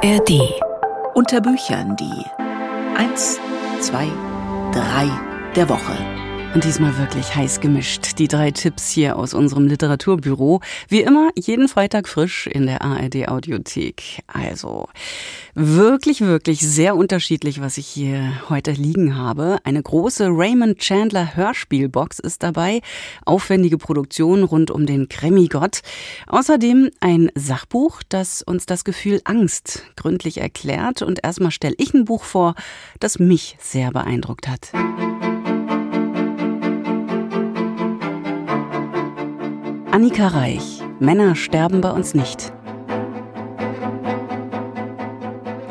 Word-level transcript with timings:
ARD. 0.00 0.30
Unter 1.14 1.40
Büchern 1.40 1.96
die 1.96 2.24
1, 2.96 3.40
2, 3.80 4.06
3 4.72 5.10
der 5.56 5.68
Woche. 5.68 6.17
Und 6.54 6.64
diesmal 6.64 6.96
wirklich 6.96 7.36
heiß 7.36 7.60
gemischt. 7.60 8.18
Die 8.18 8.26
drei 8.26 8.50
Tipps 8.50 8.90
hier 8.90 9.16
aus 9.16 9.34
unserem 9.34 9.66
Literaturbüro. 9.66 10.60
Wie 10.88 11.02
immer, 11.02 11.30
jeden 11.36 11.68
Freitag 11.68 12.08
frisch 12.08 12.46
in 12.46 12.66
der 12.66 12.82
ARD 12.82 13.28
Audiothek. 13.28 14.22
Also, 14.26 14.88
wirklich, 15.54 16.22
wirklich 16.22 16.60
sehr 16.60 16.96
unterschiedlich, 16.96 17.60
was 17.60 17.76
ich 17.76 17.86
hier 17.86 18.32
heute 18.48 18.72
liegen 18.72 19.16
habe. 19.16 19.58
Eine 19.64 19.82
große 19.82 20.28
Raymond 20.30 20.78
Chandler 20.78 21.36
Hörspielbox 21.36 22.18
ist 22.18 22.42
dabei. 22.42 22.80
Aufwendige 23.26 23.76
Produktion 23.76 24.42
rund 24.42 24.70
um 24.70 24.86
den 24.86 25.08
Kremigott. 25.08 25.82
Außerdem 26.28 26.90
ein 27.00 27.30
Sachbuch, 27.34 28.02
das 28.08 28.42
uns 28.42 28.64
das 28.64 28.84
Gefühl 28.84 29.20
Angst 29.24 29.84
gründlich 29.96 30.38
erklärt. 30.38 31.02
Und 31.02 31.22
erstmal 31.22 31.50
stelle 31.50 31.74
ich 31.76 31.92
ein 31.92 32.06
Buch 32.06 32.24
vor, 32.24 32.54
das 33.00 33.18
mich 33.18 33.58
sehr 33.60 33.92
beeindruckt 33.92 34.48
hat. 34.48 34.72
Annika 39.90 40.28
Reich. 40.28 40.82
Männer 41.00 41.34
sterben 41.34 41.80
bei 41.80 41.90
uns 41.90 42.14
nicht. 42.14 42.52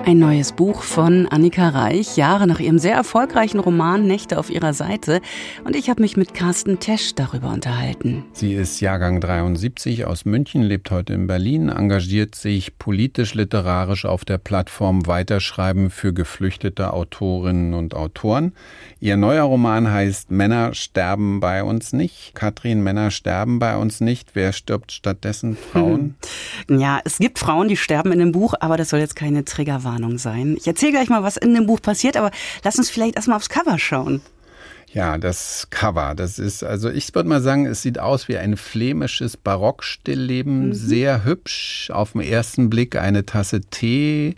Ein 0.07 0.19
neues 0.19 0.53
Buch 0.53 0.83
von 0.83 1.27
Annika 1.27 1.67
Reich, 1.67 2.15
Jahre 2.15 2.47
nach 2.47 2.61
ihrem 2.61 2.79
sehr 2.79 2.95
erfolgreichen 2.95 3.59
Roman 3.59 4.07
Nächte 4.07 4.39
auf 4.39 4.49
ihrer 4.49 4.73
Seite. 4.73 5.19
Und 5.65 5.75
ich 5.75 5.89
habe 5.89 6.01
mich 6.01 6.15
mit 6.15 6.33
Carsten 6.33 6.79
Tesch 6.79 7.13
darüber 7.13 7.49
unterhalten. 7.49 8.23
Sie 8.31 8.53
ist 8.53 8.79
Jahrgang 8.79 9.19
73 9.19 10.05
aus 10.05 10.23
München, 10.23 10.63
lebt 10.63 10.91
heute 10.91 11.11
in 11.11 11.27
Berlin, 11.27 11.67
engagiert 11.67 12.35
sich 12.35 12.79
politisch-literarisch 12.79 14.05
auf 14.05 14.23
der 14.23 14.37
Plattform 14.37 15.07
Weiterschreiben 15.07 15.89
für 15.89 16.13
geflüchtete 16.13 16.93
Autorinnen 16.93 17.73
und 17.73 17.93
Autoren. 17.93 18.53
Ihr 19.01 19.17
neuer 19.17 19.43
Roman 19.43 19.91
heißt 19.91 20.31
Männer 20.31 20.73
sterben 20.73 21.41
bei 21.41 21.65
uns 21.65 21.91
nicht. 21.91 22.33
Katrin, 22.33 22.81
Männer 22.81 23.11
sterben 23.11 23.59
bei 23.59 23.75
uns 23.75 23.99
nicht. 23.99 24.35
Wer 24.35 24.53
stirbt 24.53 24.93
stattdessen? 24.93 25.57
Frauen? 25.73 26.15
Ja, 26.69 27.01
es 27.03 27.17
gibt 27.17 27.39
Frauen, 27.39 27.67
die 27.67 27.75
sterben 27.75 28.13
in 28.13 28.19
dem 28.19 28.31
Buch, 28.31 28.53
aber 28.61 28.77
das 28.77 28.87
soll 28.87 29.01
jetzt 29.01 29.17
keine 29.17 29.43
Triggerwarnung 29.43 29.96
Triggerwarnung 29.97 30.17
sein. 30.17 30.55
Ich 30.57 30.67
erzähle 30.67 30.93
gleich 30.93 31.09
mal, 31.09 31.23
was 31.23 31.37
in 31.37 31.53
dem 31.53 31.65
Buch 31.65 31.81
passiert, 31.81 32.17
aber 32.17 32.31
lass 32.63 32.77
uns 32.77 32.89
vielleicht 32.89 33.15
erstmal 33.15 33.37
aufs 33.37 33.49
Cover 33.49 33.79
schauen. 33.79 34.21
Ja, 34.93 35.17
das 35.17 35.67
Cover, 35.69 36.15
das 36.15 36.39
ist, 36.39 36.63
also 36.63 36.89
ich 36.89 37.13
würde 37.13 37.27
mal 37.27 37.41
sagen, 37.41 37.65
es 37.65 37.81
sieht 37.81 37.99
aus 37.99 38.29
wie 38.29 38.37
ein 38.37 38.55
flämisches 38.55 39.35
Barockstillleben, 39.35 40.69
mhm. 40.69 40.73
sehr 40.73 41.25
hübsch, 41.25 41.91
auf 41.91 42.13
den 42.13 42.21
ersten 42.21 42.69
Blick 42.69 42.95
eine 42.95 43.25
Tasse 43.25 43.61
Tee, 43.61 44.35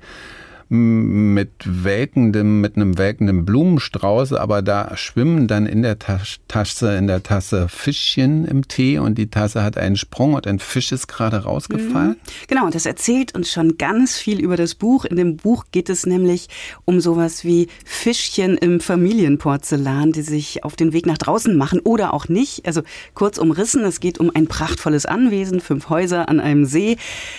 mit 0.70 1.50
welkendem, 1.66 2.62
mit 2.62 2.75
einem 2.75 3.00
welkenden 3.00 3.44
Blumenstrauß, 3.44 4.34
aber 4.34 4.62
da 4.62 4.95
schwimmen 4.95 5.48
dann 5.48 5.66
in 5.66 5.81
der 5.81 5.98
Tasse, 5.98 6.95
in 6.95 7.08
der 7.08 7.23
Tasse 7.23 7.67
Fischchen 7.67 8.45
im 8.45 8.67
Tee 8.67 9.00
und 9.00 9.17
die 9.17 9.31
Tasse 9.31 9.64
hat 9.64 9.80
einen 9.80 9.95
Sprung 9.95 10.36
und 10.36 10.45
ein 10.45 10.59
Fisch 10.59 10.92
ist 10.92 11.08
gerade 11.08 11.38
rausgefallen. 11.38 12.09
Mhm. 12.09 12.47
Genau, 12.47 12.66
und 12.66 12.75
das 12.75 12.86
erzählt 12.86 13.34
uns 13.36 13.52
schon 13.52 13.80
ganz 13.80 14.17
viel 14.17 14.40
über 14.40 14.58
das 14.58 14.75
Buch. 14.75 15.06
In 15.06 15.16
dem 15.16 15.38
Buch 15.38 15.66
geht 15.72 15.90
es 15.90 16.06
nämlich 16.06 16.50
um 16.86 17.02
sowas 17.02 17.44
wie 17.44 17.67
Fischchen 17.84 18.56
im 18.56 18.80
Familienporzellan, 18.80 20.12
die 20.12 20.22
sich 20.22 20.64
auf 20.64 20.75
den 20.75 20.94
Weg 20.94 21.08
nach 21.08 21.17
draußen 21.17 21.58
machen 21.58 21.80
oder 21.80 22.14
auch 22.14 22.28
nicht. 22.28 22.67
Also 22.67 22.84
kurz 23.16 23.40
umrissen, 23.40 23.84
es 23.86 24.00
geht 24.00 24.20
um 24.20 24.30
ein 24.36 24.45
prachtvolles 24.45 25.08
Anwesen, 25.08 25.62
fünf 25.62 25.90
Häuser 25.90 26.30
an 26.30 26.40
einem 26.40 26.66
See. 26.66 26.97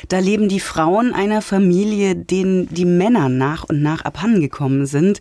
Da 0.08 0.19
leben 0.19 0.48
die 0.48 0.58
Frauen 0.58 1.12
einer 1.12 1.42
Familie, 1.42 2.17
denen 2.17 2.69
die 2.75 2.84
Männer 2.84 3.20
Männern 3.21 3.39
nach 3.39 3.65
und 3.65 3.83
nach 3.83 4.05
abhandengekommen 4.05 4.87
sind. 4.87 5.21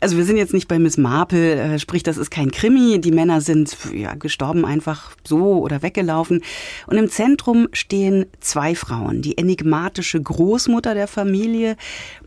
Also 0.00 0.16
wir 0.16 0.24
sind 0.24 0.36
jetzt 0.36 0.54
nicht 0.54 0.68
bei 0.68 0.78
Miss 0.78 0.96
Marple, 0.96 1.54
äh, 1.54 1.78
sprich, 1.80 2.04
das 2.04 2.18
ist 2.18 2.30
kein 2.30 2.52
Krimi. 2.52 3.00
Die 3.00 3.10
Männer 3.10 3.40
sind 3.40 3.76
ja, 3.92 4.14
gestorben 4.14 4.64
einfach 4.64 5.10
so 5.24 5.58
oder 5.58 5.82
weggelaufen. 5.82 6.42
Und 6.86 6.96
im 6.98 7.10
Zentrum 7.10 7.68
stehen 7.72 8.26
zwei 8.38 8.76
Frauen. 8.76 9.22
Die 9.22 9.38
enigmatische 9.38 10.22
Großmutter 10.22 10.94
der 10.94 11.08
Familie 11.08 11.76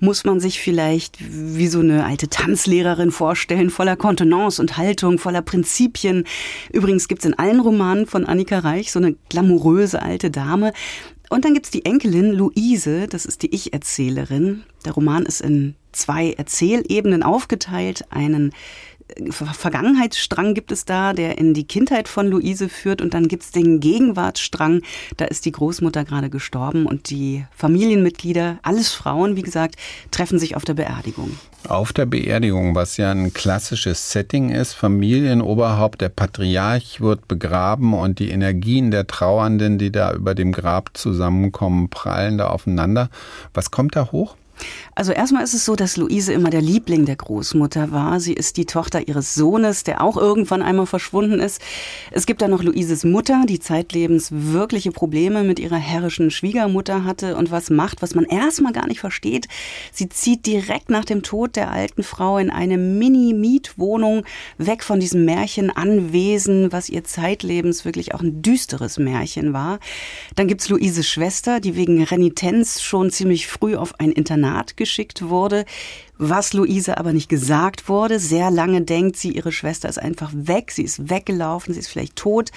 muss 0.02 0.26
man 0.26 0.42
sich 0.42 0.60
vielleicht 0.60 1.18
wie 1.22 1.68
so 1.68 1.80
eine 1.80 2.04
alte 2.04 2.28
Tanzlehrerin 2.28 3.12
vorstellen, 3.12 3.70
voller 3.70 3.96
Kontenance 3.96 4.62
und 4.62 4.76
Haltung, 4.76 5.18
voller 5.18 5.42
Prinzipien. 5.42 6.26
Übrigens 6.74 7.08
gibt's 7.08 7.26
in 7.26 7.40
allen 7.40 7.62
Romanen 7.62 8.06
von 8.06 8.26
Annika 8.26 8.60
Reich 8.60 8.92
so 8.92 9.00
eine 9.00 9.16
glamouröse 9.30 10.02
alte 10.02 10.30
Dame. 10.30 10.74
Und 11.32 11.46
dann 11.46 11.54
gibt's 11.54 11.72
die 11.72 11.86
Enkelin 11.86 12.34
Luise, 12.34 13.08
das 13.08 13.24
ist 13.24 13.42
die 13.42 13.56
Ich-Erzählerin. 13.56 14.64
Der 14.84 14.92
Roman 14.92 15.26
ist 15.26 15.40
in 15.40 15.76
zwei 15.94 16.34
Erzählebenen 16.34 17.24
aufgeteilt. 17.24 18.04
Einen 18.10 18.52
Vergangenheitsstrang 19.30 20.54
gibt 20.54 20.72
es 20.72 20.86
da, 20.86 21.14
der 21.14 21.38
in 21.38 21.54
die 21.54 21.66
Kindheit 21.66 22.08
von 22.08 22.28
Luise 22.28 22.70
führt. 22.70 23.02
Und 23.02 23.14
dann 23.14 23.28
gibt 23.28 23.44
es 23.44 23.52
den 23.52 23.80
Gegenwartsstrang. 23.80 24.82
Da 25.18 25.26
ist 25.26 25.46
die 25.46 25.52
Großmutter 25.52 26.04
gerade 26.06 26.30
gestorben 26.30 26.86
und 26.86 27.10
die 27.10 27.46
Familienmitglieder, 27.56 28.60
alles 28.64 28.92
Frauen, 28.94 29.36
wie 29.36 29.42
gesagt, 29.42 29.76
treffen 30.12 30.40
sich 30.40 30.56
auf 30.56 30.66
der 30.66 30.74
Beerdigung. 30.74 31.38
Auf 31.68 31.94
der 31.94 32.08
Beerdigung, 32.08 32.74
was 32.74 32.98
ja 32.98 33.12
ein 33.12 33.34
klassisches 33.34 34.12
Setting 34.12 34.50
ist, 34.50 34.74
Familienoberhaupt, 34.74 36.02
der 36.02 36.10
Patriarch 36.10 37.02
wird 37.02 37.28
begraben 37.28 37.94
und 37.94 38.18
die 38.18 38.32
Energien 38.32 38.90
der 38.90 39.06
Trauernden, 39.06 39.78
die 39.78 39.92
da 39.92 40.14
über 40.14 40.34
dem 40.34 40.52
Grab 40.52 40.90
zusammenkommen, 40.96 41.90
prallen 41.90 42.40
da 42.40 42.48
aufeinander. 42.48 43.10
Was 43.54 43.70
kommt 43.70 43.96
da 43.96 44.12
hoch? 44.12 44.36
Also 44.94 45.14
erstmal 45.14 45.44
ist 45.44 45.54
es 45.54 45.66
so, 45.66 45.76
dass 45.76 45.98
Luise 45.98 46.34
immer 46.34 46.50
der 46.50 46.62
Liebling 46.62 47.06
der 47.06 47.16
Großmutter 47.16 47.92
war. 47.92 48.20
Sie 48.20 48.34
ist 48.34 48.58
die 48.58 48.66
Tochter 48.66 49.08
ihres 49.08 49.34
Sohnes, 49.34 49.84
der 49.84 50.02
auch 50.02 50.18
irgendwann 50.18 50.62
einmal 50.62 50.86
verschwunden 50.86 51.40
ist. 51.40 51.62
Es 52.12 52.26
gibt 52.26 52.42
dann 52.42 52.52
noch 52.52 52.62
Luises 52.62 53.04
Mutter, 53.04 53.44
die 53.48 53.60
zeitlebens 53.60 54.30
wirkliche 54.32 54.92
Probleme 54.92 55.44
mit 55.44 55.60
ihrer 55.60 55.78
herrischen 55.78 56.30
Schwiegermutter 56.30 57.06
hatte 57.06 57.36
und 57.38 57.52
was 57.52 57.70
macht, 57.70 58.02
was 58.02 58.16
man 58.16 58.26
erstmal 58.26 58.74
gar 58.74 58.88
nicht 58.88 59.00
versteht. 59.00 59.48
Sie 59.92 60.10
zieht 60.10 60.46
direkt 60.46 60.90
nach 60.90 61.06
dem 61.06 61.24
Tod 61.24 61.56
der 61.56 61.72
alten 61.72 62.04
Frau 62.04 62.38
in 62.38 62.50
eine 62.50 62.78
Mini-Mietwohnung 62.78 64.24
weg 64.58 64.84
von 64.84 65.00
diesem 65.00 65.26
Märchenanwesen, 65.26 66.72
was 66.72 66.90
ihr 66.90 67.04
zeitlebens 67.04 67.86
wirklich 67.86 68.14
auch 68.14 68.22
ein 68.22 68.42
düsteres 68.42 69.00
Märchen 69.00 69.54
war. 69.54 69.80
Dann 70.36 70.48
gibt's 70.48 70.70
Luises 70.70 71.08
Schwester, 71.08 71.60
die 71.60 71.76
wegen 71.76 72.04
Renitenz 72.04 72.82
schon 72.82 73.10
ziemlich 73.10 73.48
früh 73.48 73.76
auf 73.76 74.00
ein 74.00 74.12
Internat 74.12 74.51
Internat 74.52 74.78
geschickt 74.78 75.30
wurde, 75.30 75.66
was 76.18 76.54
Luise 76.54 76.98
aber 76.98 77.14
nicht 77.14 77.30
gesagt 77.30 77.88
wurde. 77.90 78.20
Sehr 78.20 78.52
lange 78.52 78.82
denkt 78.82 79.18
sie, 79.18 79.32
ihre 79.32 79.52
Schwester 79.52 79.90
ist 79.90 79.98
einfach 79.98 80.32
weg, 80.34 80.72
sie 80.72 80.84
ist 80.84 81.10
weggelaufen, 81.10 81.74
sie 81.74 81.80
ist 81.80 81.88
vielleicht 81.88 82.16
tot. 82.16 82.52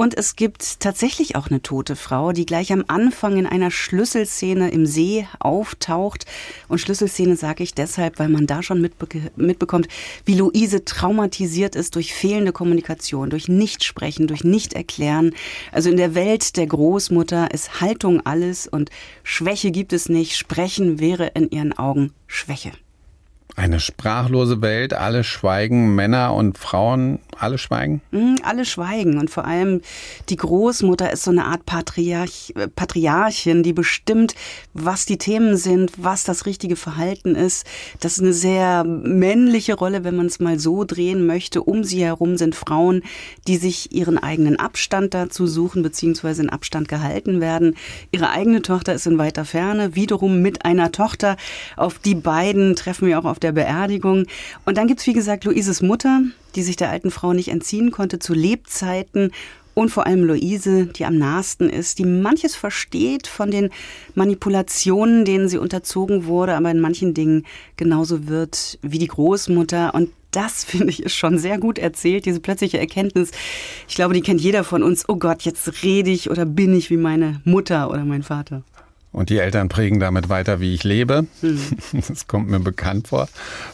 Und 0.00 0.16
es 0.16 0.34
gibt 0.34 0.80
tatsächlich 0.80 1.36
auch 1.36 1.48
eine 1.48 1.60
tote 1.60 1.94
Frau, 1.94 2.32
die 2.32 2.46
gleich 2.46 2.72
am 2.72 2.84
Anfang 2.86 3.36
in 3.36 3.44
einer 3.44 3.70
Schlüsselszene 3.70 4.70
im 4.70 4.86
See 4.86 5.28
auftaucht. 5.40 6.24
Und 6.68 6.78
Schlüsselszene 6.78 7.36
sage 7.36 7.62
ich 7.62 7.74
deshalb, 7.74 8.18
weil 8.18 8.30
man 8.30 8.46
da 8.46 8.62
schon 8.62 8.80
mitbe 8.80 9.06
mitbekommt, 9.36 9.88
wie 10.24 10.36
Luise 10.36 10.86
traumatisiert 10.86 11.76
ist 11.76 11.96
durch 11.96 12.14
fehlende 12.14 12.52
Kommunikation, 12.52 13.28
durch 13.28 13.48
Nichtsprechen, 13.48 14.26
durch 14.26 14.42
Nicht-Erklären. 14.42 15.34
Also 15.70 15.90
in 15.90 15.98
der 15.98 16.14
Welt 16.14 16.56
der 16.56 16.66
Großmutter 16.66 17.52
ist 17.52 17.82
Haltung 17.82 18.24
alles 18.24 18.66
und 18.66 18.88
Schwäche 19.22 19.70
gibt 19.70 19.92
es 19.92 20.08
nicht. 20.08 20.34
Sprechen 20.34 20.98
wäre 20.98 21.26
in 21.34 21.50
ihren 21.50 21.76
Augen 21.76 22.14
Schwäche. 22.26 22.72
Eine 23.56 23.80
sprachlose 23.80 24.62
Welt, 24.62 24.94
alle 24.94 25.24
schweigen, 25.24 25.94
Männer 25.94 26.34
und 26.34 26.58
Frauen, 26.58 27.18
alle 27.38 27.58
schweigen? 27.58 28.00
Mm, 28.10 28.36
alle 28.42 28.64
schweigen 28.64 29.18
und 29.18 29.30
vor 29.30 29.44
allem 29.44 29.80
die 30.28 30.36
Großmutter 30.36 31.10
ist 31.10 31.24
so 31.24 31.30
eine 31.30 31.46
Art 31.46 31.66
Patriarch, 31.66 32.52
äh, 32.56 32.68
Patriarchin, 32.68 33.62
die 33.62 33.72
bestimmt, 33.72 34.34
was 34.74 35.06
die 35.06 35.18
Themen 35.18 35.56
sind, 35.56 35.92
was 35.96 36.24
das 36.24 36.46
richtige 36.46 36.76
Verhalten 36.76 37.34
ist. 37.34 37.66
Das 38.00 38.12
ist 38.12 38.20
eine 38.20 38.32
sehr 38.32 38.84
männliche 38.84 39.74
Rolle, 39.74 40.04
wenn 40.04 40.16
man 40.16 40.26
es 40.26 40.38
mal 40.38 40.58
so 40.58 40.84
drehen 40.84 41.26
möchte. 41.26 41.62
Um 41.62 41.82
sie 41.84 42.04
herum 42.04 42.36
sind 42.36 42.54
Frauen, 42.54 43.02
die 43.46 43.56
sich 43.56 43.92
ihren 43.92 44.18
eigenen 44.18 44.58
Abstand 44.58 45.14
dazu 45.14 45.46
suchen, 45.46 45.82
beziehungsweise 45.82 46.42
in 46.42 46.50
Abstand 46.50 46.88
gehalten 46.88 47.40
werden. 47.40 47.74
Ihre 48.12 48.30
eigene 48.30 48.62
Tochter 48.62 48.94
ist 48.94 49.06
in 49.06 49.18
weiter 49.18 49.44
Ferne, 49.44 49.96
wiederum 49.96 50.42
mit 50.42 50.64
einer 50.64 50.92
Tochter. 50.92 51.36
Auf 51.76 51.98
die 51.98 52.14
beiden 52.14 52.76
treffen 52.76 53.08
wir 53.08 53.18
auch 53.18 53.24
auf 53.24 53.39
der 53.42 53.52
Beerdigung. 53.52 54.26
Und 54.64 54.78
dann 54.78 54.86
gibt's 54.86 55.06
wie 55.06 55.12
gesagt, 55.12 55.44
Luises 55.44 55.82
Mutter, 55.82 56.22
die 56.54 56.62
sich 56.62 56.76
der 56.76 56.90
alten 56.90 57.10
Frau 57.10 57.32
nicht 57.32 57.48
entziehen 57.48 57.90
konnte 57.90 58.18
zu 58.18 58.34
Lebzeiten. 58.34 59.32
Und 59.74 59.90
vor 59.90 60.06
allem 60.06 60.24
Luise, 60.24 60.86
die 60.86 61.04
am 61.04 61.16
nahesten 61.16 61.70
ist, 61.70 61.98
die 61.98 62.04
manches 62.04 62.56
versteht 62.56 63.26
von 63.26 63.50
den 63.50 63.70
Manipulationen, 64.14 65.24
denen 65.24 65.48
sie 65.48 65.58
unterzogen 65.58 66.26
wurde, 66.26 66.56
aber 66.56 66.70
in 66.70 66.80
manchen 66.80 67.14
Dingen 67.14 67.46
genauso 67.76 68.26
wird 68.26 68.78
wie 68.82 68.98
die 68.98 69.06
Großmutter. 69.06 69.94
Und 69.94 70.10
das 70.32 70.64
finde 70.66 70.90
ich 70.90 71.02
ist 71.02 71.14
schon 71.14 71.38
sehr 71.38 71.58
gut 71.58 71.78
erzählt, 71.78 72.26
diese 72.26 72.40
plötzliche 72.40 72.78
Erkenntnis. 72.78 73.30
Ich 73.88 73.94
glaube, 73.94 74.14
die 74.14 74.22
kennt 74.22 74.40
jeder 74.40 74.64
von 74.64 74.82
uns. 74.82 75.08
Oh 75.08 75.16
Gott, 75.16 75.42
jetzt 75.42 75.82
rede 75.82 76.10
ich 76.10 76.30
oder 76.30 76.44
bin 76.44 76.76
ich 76.76 76.90
wie 76.90 76.96
meine 76.96 77.40
Mutter 77.44 77.90
oder 77.90 78.04
mein 78.04 78.22
Vater. 78.22 78.62
Und 79.12 79.28
die 79.28 79.38
Eltern 79.38 79.68
prägen 79.68 79.98
damit 79.98 80.28
weiter, 80.28 80.60
wie 80.60 80.74
ich 80.74 80.84
lebe. 80.84 81.26
Mhm. 81.42 81.60
Das 82.08 82.26
kommt 82.28 82.48
mir 82.48 82.60
bekannt 82.60 83.08
vor. 83.08 83.28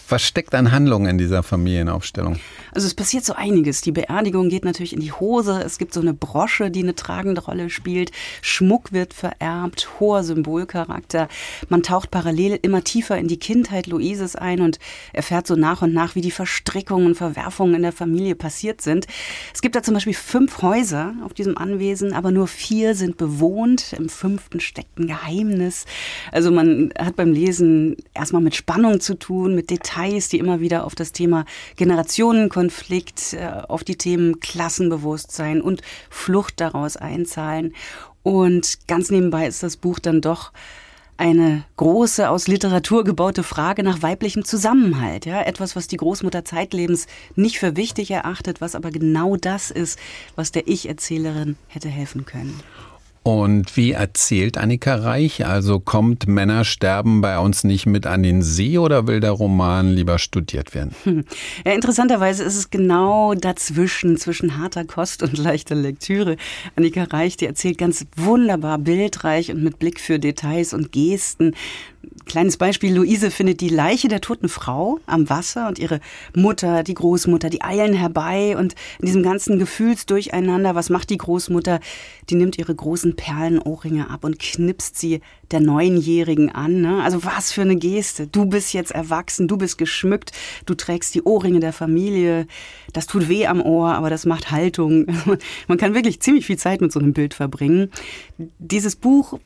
Was 0.08 0.22
steckt 0.22 0.54
an 0.54 0.72
Handlungen 0.72 1.06
in 1.06 1.18
dieser 1.18 1.42
Familienaufstellung? 1.42 2.38
Also 2.76 2.88
es 2.88 2.94
passiert 2.94 3.25
so 3.25 3.32
einiges. 3.32 3.81
Die 3.81 3.90
Beerdigung 3.90 4.50
geht 4.50 4.67
natürlich 4.67 4.93
in 4.93 5.00
die 5.00 5.11
Hose. 5.11 5.62
Es 5.64 5.78
gibt 5.78 5.94
so 5.94 6.00
eine 6.02 6.12
Brosche, 6.12 6.70
die 6.70 6.82
eine 6.82 6.94
tragende 6.94 7.40
Rolle 7.40 7.70
spielt. 7.70 8.12
Schmuck 8.43 8.93
wird 8.93 9.14
vererbt, 9.14 9.88
hoher 9.99 10.23
Symbolcharakter. 10.23 11.28
Man 11.70 11.82
taucht 11.82 12.11
parallel 12.11 12.58
immer 12.61 12.84
tiefer 12.84 13.17
in 13.17 13.28
die 13.28 13.38
Kindheit 13.38 13.87
Luises 13.87 14.37
ein 14.37 14.61
und 14.61 14.78
erfährt 15.14 15.46
so 15.46 15.56
nach 15.56 15.81
und 15.81 15.94
nach, 15.94 16.17
wie 16.17 16.20
die 16.20 16.31
Verstrickungen 16.31 17.06
und 17.06 17.14
Verwerfungen 17.14 17.76
in 17.76 17.81
der 17.81 17.93
Familie 17.93 18.34
passiert 18.34 18.82
sind. 18.82 19.06
Es 19.55 19.62
gibt 19.62 19.75
da 19.75 19.82
zum 19.82 19.94
Beispiel 19.94 20.12
fünf 20.12 20.61
Häuser 20.61 21.14
auf 21.25 21.32
diesem 21.32 21.56
Anwesen, 21.56 22.12
aber 22.12 22.31
nur 22.31 22.46
vier 22.46 22.94
sind 22.94 23.17
bewohnt. 23.17 23.94
Im 23.94 24.11
fünften 24.11 24.61
steckt 24.61 24.99
ein 24.99 25.06
Geheimnis. 25.06 25.87
Also 26.31 26.50
man 26.50 26.93
hat 26.99 27.17
beim 27.17 27.32
Lesen 27.32 27.96
erstmal 28.12 28.43
mit 28.43 28.55
Spannung 28.55 29.00
zu 29.00 29.19
tun, 29.19 29.55
mit 29.55 29.70
Details, 29.70 30.28
die 30.28 30.38
immer 30.38 30.61
wieder 30.61 30.84
auf 30.84 30.94
das 30.94 31.12
Thema 31.12 31.46
Generationen 31.76 32.50
Konflikt 32.66 33.34
äh, 33.34 33.62
auf 33.68 33.84
die 33.84 33.94
Themen 33.96 34.40
Klassenbewusstsein 34.40 35.60
und 35.60 35.82
Flucht 36.10 36.60
daraus 36.60 36.96
einzahlen. 36.96 37.76
Und 38.24 38.88
ganz 38.88 39.08
nebenbei 39.08 39.46
ist 39.46 39.62
das 39.62 39.76
Buch 39.76 40.00
dann 40.00 40.20
doch 40.20 40.50
eine 41.16 41.62
große 41.76 42.28
aus 42.28 42.48
Literatur 42.48 43.04
gebaute 43.04 43.44
Frage 43.44 43.84
nach 43.84 44.02
weiblichem 44.02 44.44
Zusammenhalt, 44.44 45.26
ja, 45.26 45.42
etwas, 45.42 45.76
was 45.76 45.86
die 45.86 45.96
Großmutter 45.96 46.44
zeitlebens 46.44 47.06
nicht 47.36 47.60
für 47.60 47.76
wichtig 47.76 48.10
erachtet, 48.10 48.60
was 48.60 48.74
aber 48.74 48.90
genau 48.90 49.36
das 49.36 49.70
ist, 49.70 49.96
was 50.34 50.50
der 50.50 50.66
Ich-Erzählerin 50.66 51.56
hätte 51.68 51.88
helfen 51.88 52.24
können. 52.26 52.60
Und 53.26 53.76
wie 53.76 53.90
erzählt 53.90 54.56
Annika 54.56 54.94
Reich? 54.94 55.44
Also 55.44 55.81
kommt 55.81 56.28
Männer 56.28 56.64
sterben 56.64 57.23
bei 57.23 57.40
uns 57.40 57.64
nicht 57.64 57.84
mit 57.84 58.06
an 58.06 58.23
den 58.23 58.40
See 58.40 58.78
oder 58.78 59.08
will 59.08 59.19
der 59.19 59.32
Roman 59.32 59.93
lieber 59.93 60.20
studiert 60.20 60.76
werden? 60.76 60.94
Hm. 61.02 61.25
Ja, 61.64 61.73
interessanterweise 61.73 62.44
ist 62.44 62.55
es 62.55 62.70
genau 62.70 63.34
dazwischen, 63.34 64.17
zwischen 64.17 64.58
harter 64.58 64.84
Kost 64.84 65.25
und 65.25 65.38
leichter 65.38 65.75
Lektüre. 65.75 66.37
Annika 66.76 67.02
Reich, 67.02 67.37
die 67.37 67.46
erzählt 67.46 67.78
ganz 67.78 68.06
wunderbar, 68.14 68.78
bildreich 68.78 69.50
und 69.50 69.61
mit 69.61 69.81
Blick 69.81 69.99
für 69.99 70.20
Details 70.20 70.73
und 70.73 70.93
Gesten. 70.93 71.56
Kleines 72.26 72.56
Beispiel, 72.56 72.94
Luise 72.94 73.30
findet 73.30 73.60
die 73.60 73.68
Leiche 73.68 74.08
der 74.08 74.20
toten 74.20 74.48
Frau 74.48 74.98
am 75.06 75.30
Wasser 75.30 75.68
und 75.68 75.78
ihre 75.78 76.00
Mutter, 76.34 76.82
die 76.82 76.94
Großmutter, 76.94 77.50
die 77.50 77.62
eilen 77.62 77.94
herbei 77.94 78.56
und 78.56 78.74
in 78.98 79.06
diesem 79.06 79.22
ganzen 79.22 79.58
Gefühlsdurcheinander, 79.58 80.74
was 80.74 80.90
macht 80.90 81.10
die 81.10 81.18
Großmutter? 81.18 81.80
Die 82.28 82.34
nimmt 82.34 82.58
ihre 82.58 82.74
großen 82.74 83.16
Perlenohrringe 83.16 84.10
ab 84.10 84.24
und 84.24 84.38
knipst 84.38 84.98
sie 84.98 85.20
der 85.50 85.60
Neunjährigen 85.60 86.50
an. 86.50 86.80
Ne? 86.80 87.02
Also 87.02 87.24
was 87.24 87.52
für 87.52 87.62
eine 87.62 87.76
Geste. 87.76 88.26
Du 88.26 88.46
bist 88.46 88.72
jetzt 88.72 88.90
erwachsen, 88.90 89.48
du 89.48 89.56
bist 89.56 89.78
geschmückt, 89.78 90.32
du 90.66 90.74
trägst 90.74 91.14
die 91.14 91.22
Ohrringe 91.22 91.60
der 91.60 91.72
Familie. 91.72 92.46
Das 92.92 93.06
tut 93.06 93.28
weh 93.28 93.46
am 93.46 93.60
Ohr, 93.62 93.94
aber 93.94 94.10
das 94.10 94.26
macht 94.26 94.50
Haltung. 94.50 95.06
Man 95.68 95.78
kann 95.78 95.94
wirklich 95.94 96.20
ziemlich 96.20 96.46
viel 96.46 96.58
Zeit 96.58 96.80
mit 96.80 96.92
so 96.92 96.98
einem 96.98 97.12
Bild 97.12 97.34
verbringen. 97.34 97.90
Dieses 98.58 98.96
Buch 98.96 99.38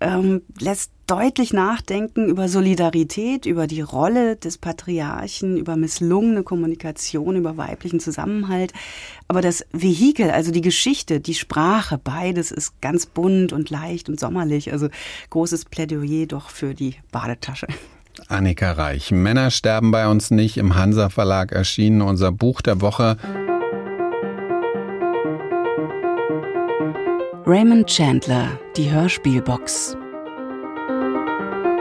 ähm, 0.00 0.42
lässt 0.58 0.90
deutlich 1.10 1.52
nachdenken 1.52 2.28
über 2.28 2.48
Solidarität, 2.48 3.44
über 3.44 3.66
die 3.66 3.80
Rolle 3.80 4.36
des 4.36 4.58
Patriarchen, 4.58 5.56
über 5.56 5.74
misslungene 5.74 6.44
Kommunikation, 6.44 7.34
über 7.34 7.56
weiblichen 7.56 7.98
Zusammenhalt. 7.98 8.72
Aber 9.26 9.40
das 9.40 9.66
Vehikel, 9.72 10.30
also 10.30 10.52
die 10.52 10.60
Geschichte, 10.60 11.18
die 11.18 11.34
Sprache, 11.34 11.98
beides 11.98 12.52
ist 12.52 12.80
ganz 12.80 13.06
bunt 13.06 13.52
und 13.52 13.70
leicht 13.70 14.08
und 14.08 14.20
sommerlich. 14.20 14.72
Also 14.72 14.88
großes 15.30 15.64
Plädoyer 15.64 16.26
doch 16.26 16.48
für 16.48 16.74
die 16.74 16.94
Badetasche. 17.10 17.66
Annika 18.28 18.70
Reich. 18.70 19.10
Männer 19.10 19.50
sterben 19.50 19.90
bei 19.90 20.06
uns 20.06 20.30
nicht. 20.30 20.58
Im 20.58 20.76
Hansa 20.76 21.08
Verlag 21.08 21.50
erschienen 21.50 22.02
unser 22.02 22.30
Buch 22.30 22.60
der 22.60 22.80
Woche. 22.80 23.16
Raymond 27.46 27.88
Chandler, 27.88 28.60
die 28.76 28.92
Hörspielbox. 28.92 29.96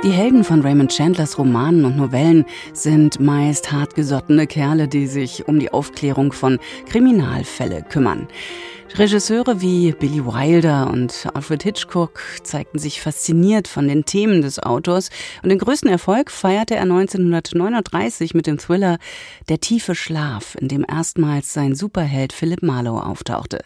Die 0.01 0.11
Helden 0.11 0.45
von 0.45 0.61
Raymond 0.61 0.93
Chandlers 0.93 1.37
Romanen 1.37 1.83
und 1.83 1.97
Novellen 1.97 2.45
sind 2.71 3.19
meist 3.19 3.73
hartgesottene 3.73 4.47
Kerle, 4.47 4.87
die 4.87 5.07
sich 5.07 5.49
um 5.49 5.59
die 5.59 5.73
Aufklärung 5.73 6.31
von 6.31 6.57
Kriminalfälle 6.87 7.83
kümmern. 7.83 8.29
Regisseure 8.95 9.61
wie 9.61 9.93
Billy 9.93 10.25
Wilder 10.25 10.89
und 10.89 11.27
Alfred 11.33 11.63
Hitchcock 11.63 12.21
zeigten 12.43 12.79
sich 12.79 13.01
fasziniert 13.01 13.67
von 13.67 13.87
den 13.87 14.03
Themen 14.03 14.41
des 14.41 14.59
Autors 14.59 15.09
und 15.41 15.49
den 15.49 15.59
größten 15.59 15.89
Erfolg 15.89 16.31
feierte 16.31 16.75
er 16.75 16.81
1939 16.81 18.33
mit 18.33 18.45
dem 18.45 18.57
Thriller 18.57 18.97
Der 19.47 19.61
tiefe 19.61 19.95
Schlaf, 19.95 20.55
in 20.59 20.67
dem 20.67 20.85
erstmals 20.85 21.53
sein 21.53 21.75
Superheld 21.75 22.33
Philip 22.33 22.61
Marlowe 22.61 23.05
auftauchte. 23.05 23.59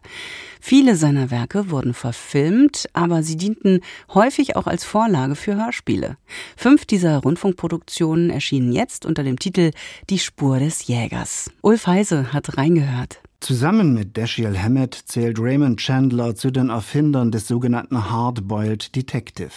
Viele 0.62 0.96
seiner 0.96 1.31
Werke 1.31 1.72
wurden 1.72 1.94
verfilmt, 1.94 2.88
aber 2.94 3.24
sie 3.24 3.38
dienten 3.38 3.80
häufig 4.14 4.56
auch 4.56 4.68
als 4.68 4.84
Vorlage 4.84 5.36
für 5.36 5.56
Hörspiele. 5.56 6.18
Fünf 6.56 6.86
dieser 6.86 7.18
Rundfunkproduktionen 7.18 8.30
erschienen 8.30 8.72
jetzt 8.72 9.06
unter 9.06 9.24
dem 9.24 9.40
Titel 9.40 9.72
Die 10.10 10.20
Spur 10.20 10.60
des 10.60 10.86
Jägers. 10.86 11.50
Ulf 11.62 11.88
Heise 11.88 12.34
hat 12.34 12.58
reingehört. 12.58 13.23
Zusammen 13.44 13.94
mit 13.94 14.18
Dashiell 14.18 14.57
Hammett 14.57 14.94
zählt 14.94 15.38
Raymond 15.38 15.78
Chandler 15.78 16.34
zu 16.34 16.50
den 16.50 16.69
Erfindern 16.69 17.30
des 17.30 17.45
sogenannten 17.45 18.10
Hardboiled 18.10 18.95
Detective. 18.95 19.51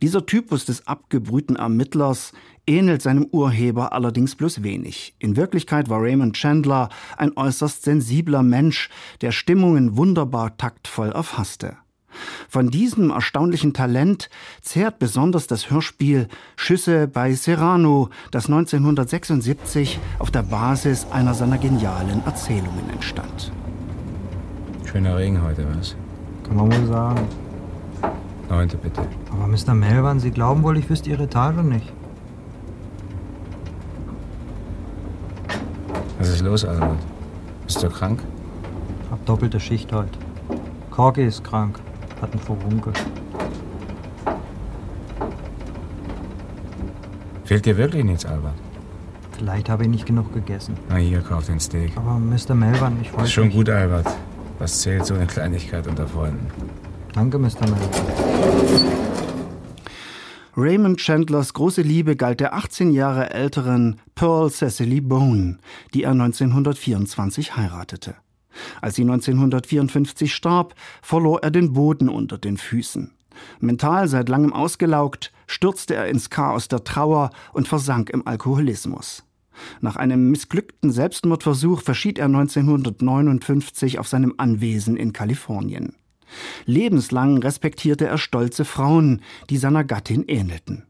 Dieser 0.00 0.24
Typus 0.24 0.66
des 0.66 0.86
abgebrühten 0.86 1.56
Ermittlers 1.56 2.32
ähnelt 2.64 3.02
seinem 3.02 3.24
Urheber 3.24 3.92
allerdings 3.92 4.36
bloß 4.36 4.62
wenig. 4.62 5.16
In 5.18 5.34
Wirklichkeit 5.34 5.88
war 5.88 6.00
Raymond 6.00 6.36
Chandler 6.36 6.90
ein 7.16 7.36
äußerst 7.36 7.82
sensibler 7.82 8.44
Mensch, 8.44 8.88
der 9.20 9.32
Stimmungen 9.32 9.96
wunderbar 9.96 10.56
taktvoll 10.56 11.08
erfasste. 11.08 11.78
Von 12.48 12.68
diesem 12.68 13.10
erstaunlichen 13.10 13.72
Talent 13.72 14.28
zehrt 14.60 14.98
besonders 14.98 15.46
das 15.46 15.70
Hörspiel 15.70 16.28
Schüsse 16.56 17.08
bei 17.08 17.32
Serrano, 17.34 18.10
das 18.30 18.46
1976 18.46 19.98
auf 20.18 20.30
der 20.30 20.42
Basis 20.42 21.06
einer 21.10 21.34
seiner 21.34 21.58
genialen 21.58 22.22
Erzählungen 22.24 22.90
entstand. 22.92 23.52
Schöner 24.84 25.16
Regen 25.16 25.42
heute, 25.42 25.66
was? 25.74 25.96
Kann 26.46 26.56
man 26.56 26.72
wohl 26.72 26.86
sagen. 26.86 27.20
Neunte, 28.48 28.76
bitte. 28.76 29.00
Aber 29.30 29.46
Mr. 29.46 29.74
Melvan, 29.74 30.20
Sie 30.20 30.30
glauben 30.30 30.62
wohl, 30.62 30.76
ich 30.76 30.90
wüsste 30.90 31.08
Ihre 31.08 31.24
Etage 31.24 31.62
nicht. 31.62 31.90
Was 36.18 36.28
ist 36.28 36.42
los, 36.42 36.64
Albert? 36.64 36.98
Bist 37.66 37.82
du 37.82 37.88
krank? 37.88 38.22
Hab 39.10 39.24
doppelte 39.24 39.58
Schicht 39.58 39.92
heute. 39.92 40.18
Corky 40.90 41.24
ist 41.24 41.42
krank 41.42 41.80
hatten 42.22 42.38
Furunkel. 42.38 42.92
Fehlt 47.44 47.66
dir 47.66 47.76
wirklich 47.76 48.04
nichts, 48.04 48.24
Albert? 48.24 48.54
Vielleicht 49.36 49.68
habe 49.68 49.82
ich 49.82 49.88
nicht 49.88 50.06
genug 50.06 50.32
gegessen. 50.32 50.76
Na 50.88 50.96
hier, 50.96 51.20
kauf 51.20 51.46
den 51.46 51.58
Steak. 51.58 51.92
Aber 51.96 52.18
Mr. 52.18 52.54
Melvan, 52.54 52.96
ich 53.02 53.12
wollte. 53.12 53.24
Ist 53.24 53.32
schon 53.32 53.48
nicht. 53.48 53.56
gut, 53.56 53.68
Albert. 53.68 54.06
Was 54.58 54.80
zählt 54.82 55.04
so 55.04 55.14
eine 55.14 55.26
Kleinigkeit 55.26 55.86
unter 55.86 56.06
Freunden? 56.06 56.46
Danke, 57.12 57.38
Mr. 57.38 57.60
Melvan. 57.62 57.90
Raymond 60.56 61.00
Chandlers 61.00 61.54
große 61.54 61.82
Liebe 61.82 62.14
galt 62.14 62.40
der 62.40 62.54
18 62.54 62.92
Jahre 62.92 63.30
älteren 63.30 64.00
Pearl 64.14 64.50
Cecily 64.50 65.00
Bone, 65.00 65.58
die 65.94 66.04
er 66.04 66.10
1924 66.10 67.56
heiratete. 67.56 68.14
Als 68.80 68.96
sie 68.96 69.02
1954 69.02 70.34
starb, 70.34 70.74
verlor 71.02 71.42
er 71.42 71.50
den 71.50 71.72
Boden 71.72 72.08
unter 72.08 72.38
den 72.38 72.56
Füßen. 72.56 73.12
Mental 73.60 74.08
seit 74.08 74.28
langem 74.28 74.52
ausgelaugt, 74.52 75.32
stürzte 75.46 75.94
er 75.94 76.08
ins 76.08 76.30
Chaos 76.30 76.68
der 76.68 76.84
Trauer 76.84 77.30
und 77.52 77.68
versank 77.68 78.10
im 78.10 78.26
Alkoholismus. 78.26 79.24
Nach 79.80 79.96
einem 79.96 80.30
missglückten 80.30 80.90
Selbstmordversuch 80.90 81.82
verschied 81.82 82.18
er 82.18 82.26
1959 82.26 83.98
auf 83.98 84.08
seinem 84.08 84.34
Anwesen 84.38 84.96
in 84.96 85.12
Kalifornien. 85.12 85.94
Lebenslang 86.64 87.38
respektierte 87.38 88.06
er 88.06 88.16
stolze 88.16 88.64
Frauen, 88.64 89.20
die 89.50 89.58
seiner 89.58 89.84
Gattin 89.84 90.24
ähnelten. 90.26 90.84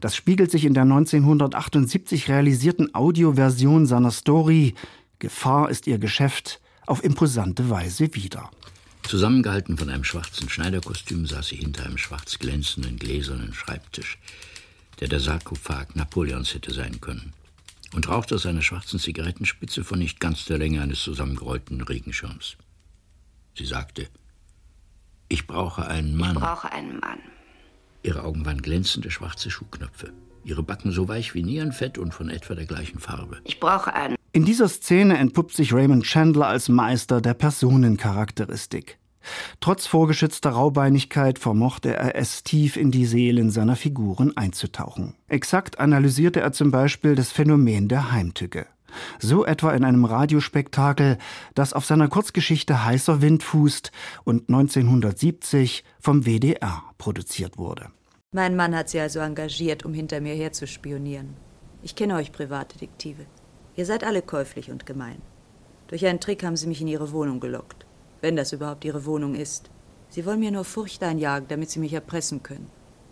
Das 0.00 0.16
spiegelt 0.16 0.50
sich 0.50 0.64
in 0.64 0.72
der 0.72 0.84
1978 0.84 2.28
realisierten 2.28 2.94
Audioversion 2.94 3.84
seiner 3.84 4.10
Story 4.10 4.74
Gefahr 5.18 5.68
ist 5.68 5.86
ihr 5.86 5.98
Geschäft 5.98 6.60
auf 6.88 7.04
imposante 7.04 7.68
Weise 7.68 8.12
wider. 8.14 8.50
Zusammengehalten 9.02 9.78
von 9.78 9.88
einem 9.88 10.04
schwarzen 10.04 10.48
Schneiderkostüm 10.48 11.26
saß 11.26 11.48
sie 11.48 11.56
hinter 11.56 11.84
einem 11.84 11.98
schwarz 11.98 12.38
glänzenden 12.38 12.98
gläsernen 12.98 13.54
Schreibtisch, 13.54 14.18
der 15.00 15.08
der 15.08 15.20
Sarkophag 15.20 15.94
Napoleons 15.94 16.54
hätte 16.54 16.72
sein 16.72 17.00
können, 17.00 17.32
und 17.94 18.08
rauchte 18.08 18.34
aus 18.34 18.46
einer 18.46 18.62
schwarzen 18.62 18.98
Zigarettenspitze 18.98 19.84
von 19.84 19.98
nicht 19.98 20.20
ganz 20.20 20.44
der 20.44 20.58
Länge 20.58 20.82
eines 20.82 21.02
zusammengerollten 21.02 21.80
Regenschirms. 21.80 22.56
Sie 23.56 23.66
sagte, 23.66 24.08
ich 25.28 25.46
brauche 25.46 25.86
einen 25.86 26.16
Mann. 26.16 26.36
Ich 26.36 26.42
brauche 26.42 26.72
einen 26.72 27.00
Mann. 27.00 27.18
Ihre 28.02 28.24
Augen 28.24 28.44
waren 28.46 28.62
glänzende 28.62 29.10
schwarze 29.10 29.50
Schuhknöpfe. 29.50 30.12
Ihre 30.44 30.62
Backen 30.62 30.92
so 30.92 31.08
weich 31.08 31.34
wie 31.34 31.42
Nierenfett 31.42 31.98
und 31.98 32.14
von 32.14 32.30
etwa 32.30 32.54
der 32.54 32.66
gleichen 32.66 32.98
Farbe. 32.98 33.40
Ich 33.44 33.60
brauche 33.60 33.92
einen. 33.92 34.17
In 34.32 34.44
dieser 34.44 34.68
Szene 34.68 35.16
entpuppt 35.16 35.54
sich 35.54 35.72
Raymond 35.72 36.04
Chandler 36.04 36.48
als 36.48 36.68
Meister 36.68 37.20
der 37.20 37.34
Personencharakteristik. 37.34 38.98
Trotz 39.60 39.86
vorgeschützter 39.86 40.50
Raubeinigkeit 40.50 41.38
vermochte 41.38 41.96
er 41.96 42.14
es 42.14 42.44
tief 42.44 42.76
in 42.76 42.90
die 42.90 43.06
Seelen 43.06 43.50
seiner 43.50 43.76
Figuren 43.76 44.36
einzutauchen. 44.36 45.14
Exakt 45.28 45.78
analysierte 45.78 46.40
er 46.40 46.52
zum 46.52 46.70
Beispiel 46.70 47.14
das 47.14 47.32
Phänomen 47.32 47.88
der 47.88 48.12
Heimtücke. 48.12 48.66
So 49.18 49.44
etwa 49.44 49.72
in 49.72 49.84
einem 49.84 50.04
Radiospektakel, 50.04 51.18
das 51.54 51.72
auf 51.72 51.84
seiner 51.84 52.08
Kurzgeschichte 52.08 52.84
Heißer 52.84 53.20
Wind 53.20 53.42
fußt 53.42 53.92
und 54.24 54.48
1970 54.48 55.84
vom 56.00 56.24
WDR 56.24 56.82
produziert 56.96 57.58
wurde. 57.58 57.90
Mein 58.32 58.56
Mann 58.56 58.74
hat 58.74 58.88
sie 58.90 59.00
also 59.00 59.20
engagiert, 59.20 59.84
um 59.84 59.94
hinter 59.94 60.20
mir 60.20 60.34
herzuspionieren. 60.34 61.34
Ich 61.82 61.94
kenne 61.94 62.16
euch 62.16 62.32
Privatdetektive. 62.32 63.26
Ihr 63.78 63.86
seid 63.86 64.02
alle 64.02 64.22
käuflich 64.22 64.72
und 64.72 64.86
gemein. 64.86 65.22
Durch 65.86 66.04
einen 66.04 66.18
Trick 66.18 66.42
haben 66.42 66.56
sie 66.56 66.66
mich 66.66 66.80
in 66.80 66.88
ihre 66.88 67.12
Wohnung 67.12 67.38
gelockt. 67.38 67.86
Wenn 68.20 68.34
das 68.34 68.52
überhaupt 68.52 68.84
ihre 68.84 69.04
Wohnung 69.06 69.36
ist. 69.36 69.70
Sie 70.08 70.26
wollen 70.26 70.40
mir 70.40 70.50
nur 70.50 70.64
Furcht 70.64 71.00
einjagen, 71.04 71.46
damit 71.46 71.70
sie 71.70 71.78
mich 71.78 71.92
erpressen 71.92 72.42
können. 72.42 72.68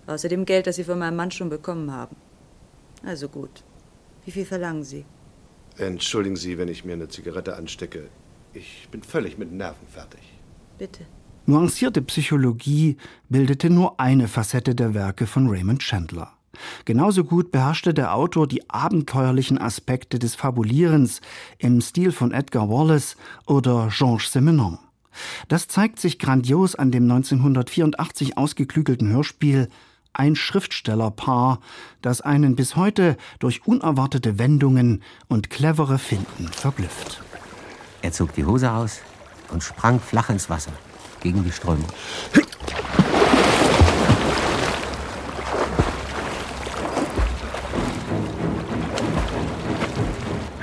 Außer 0.08 0.28
dem 0.28 0.44
Geld, 0.44 0.66
das 0.66 0.74
sie 0.74 0.82
von 0.82 0.98
meinem 0.98 1.14
Mann 1.14 1.30
schon 1.30 1.50
bekommen 1.50 1.92
haben. 1.92 2.16
Also 3.04 3.28
gut. 3.28 3.62
Wie 4.24 4.32
viel 4.32 4.44
verlangen 4.44 4.82
Sie? 4.82 5.04
Entschuldigen 5.78 6.34
Sie, 6.34 6.58
wenn 6.58 6.66
ich 6.66 6.84
mir 6.84 6.94
eine 6.94 7.08
Zigarette 7.08 7.54
anstecke. 7.54 8.08
Ich 8.52 8.88
bin 8.90 9.04
völlig 9.04 9.38
mit 9.38 9.52
Nerven 9.52 9.86
fertig. 9.86 10.22
Bitte. 10.78 11.06
Nuancierte 11.44 12.02
Psychologie 12.02 12.96
bildete 13.28 13.70
nur 13.70 14.00
eine 14.00 14.26
Facette 14.26 14.74
der 14.74 14.94
Werke 14.94 15.28
von 15.28 15.48
Raymond 15.48 15.80
Chandler. 15.80 16.35
Genauso 16.84 17.24
gut 17.24 17.52
beherrschte 17.52 17.94
der 17.94 18.14
Autor 18.14 18.46
die 18.46 18.68
abenteuerlichen 18.68 19.58
Aspekte 19.58 20.18
des 20.18 20.34
Fabulierens 20.34 21.20
im 21.58 21.80
Stil 21.80 22.12
von 22.12 22.32
Edgar 22.32 22.68
Wallace 22.68 23.16
oder 23.46 23.88
Georges 23.90 24.32
Simenon. 24.32 24.78
Das 25.48 25.68
zeigt 25.68 25.98
sich 25.98 26.18
grandios 26.18 26.74
an 26.74 26.90
dem 26.90 27.04
1984 27.04 28.36
ausgeklügelten 28.36 29.08
Hörspiel 29.08 29.68
ein 30.12 30.34
Schriftstellerpaar, 30.34 31.60
das 32.00 32.20
einen 32.20 32.56
bis 32.56 32.76
heute 32.76 33.16
durch 33.38 33.66
unerwartete 33.66 34.38
Wendungen 34.38 35.02
und 35.28 35.50
clevere 35.50 35.98
Finden 35.98 36.48
verblüfft. 36.48 37.22
Er 38.02 38.12
zog 38.12 38.32
die 38.34 38.44
Hose 38.44 38.72
aus 38.72 39.00
und 39.50 39.62
sprang 39.62 40.00
flach 40.00 40.30
ins 40.30 40.48
Wasser 40.48 40.72
gegen 41.20 41.44
die 41.44 41.52
Strömung. 41.52 41.88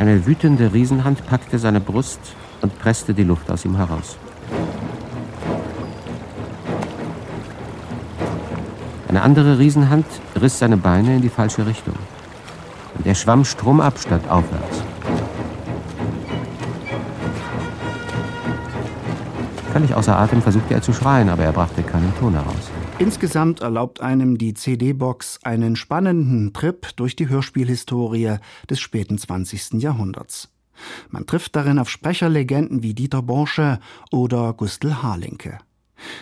Eine 0.04 0.26
wütende 0.26 0.74
Riesenhand 0.74 1.26
packte 1.28 1.58
seine 1.58 1.80
Brust 1.80 2.20
und 2.62 2.78
presste 2.78 3.14
die 3.14 3.24
Luft 3.24 3.50
aus 3.50 3.64
ihm 3.64 3.78
heraus. 3.78 4.18
Eine 9.08 9.22
andere 9.22 9.60
Riesenhand 9.60 10.06
riss 10.42 10.60
seine 10.60 10.76
Beine 10.76 11.16
in 11.16 11.22
die 11.22 11.30
falsche 11.30 11.66
Richtung. 11.66 11.96
Und 12.98 13.08
er 13.08 13.16
schwamm 13.16 13.46
stromab 13.46 13.98
statt 13.98 14.24
aufwärts. 14.28 14.84
Völlig 19.72 19.96
außer 19.96 20.20
Atem 20.20 20.42
versuchte 20.42 20.74
er 20.74 20.82
zu 20.82 20.92
schreien, 20.92 21.30
aber 21.30 21.46
er 21.46 21.54
brachte 21.54 21.82
keinen 21.82 22.14
Ton 22.20 22.34
heraus. 22.34 22.72
Insgesamt 23.04 23.60
erlaubt 23.60 24.00
einem 24.00 24.38
die 24.38 24.54
CD-Box 24.54 25.42
einen 25.44 25.76
spannenden 25.76 26.54
Trip 26.54 26.88
durch 26.96 27.18
die 27.18 27.28
Hörspielhistorie 27.28 28.38
des 28.70 28.80
späten 28.80 29.18
20. 29.18 29.74
Jahrhunderts. 29.84 30.54
Man 31.10 31.26
trifft 31.26 31.54
darin 31.58 31.80
auf 31.80 31.90
Sprecherlegenden 31.90 32.82
wie 32.82 32.94
Dieter 32.94 33.22
Borsche 33.22 33.82
oder 34.10 34.54
Gustl 34.54 35.04
Harlinke. 35.04 35.58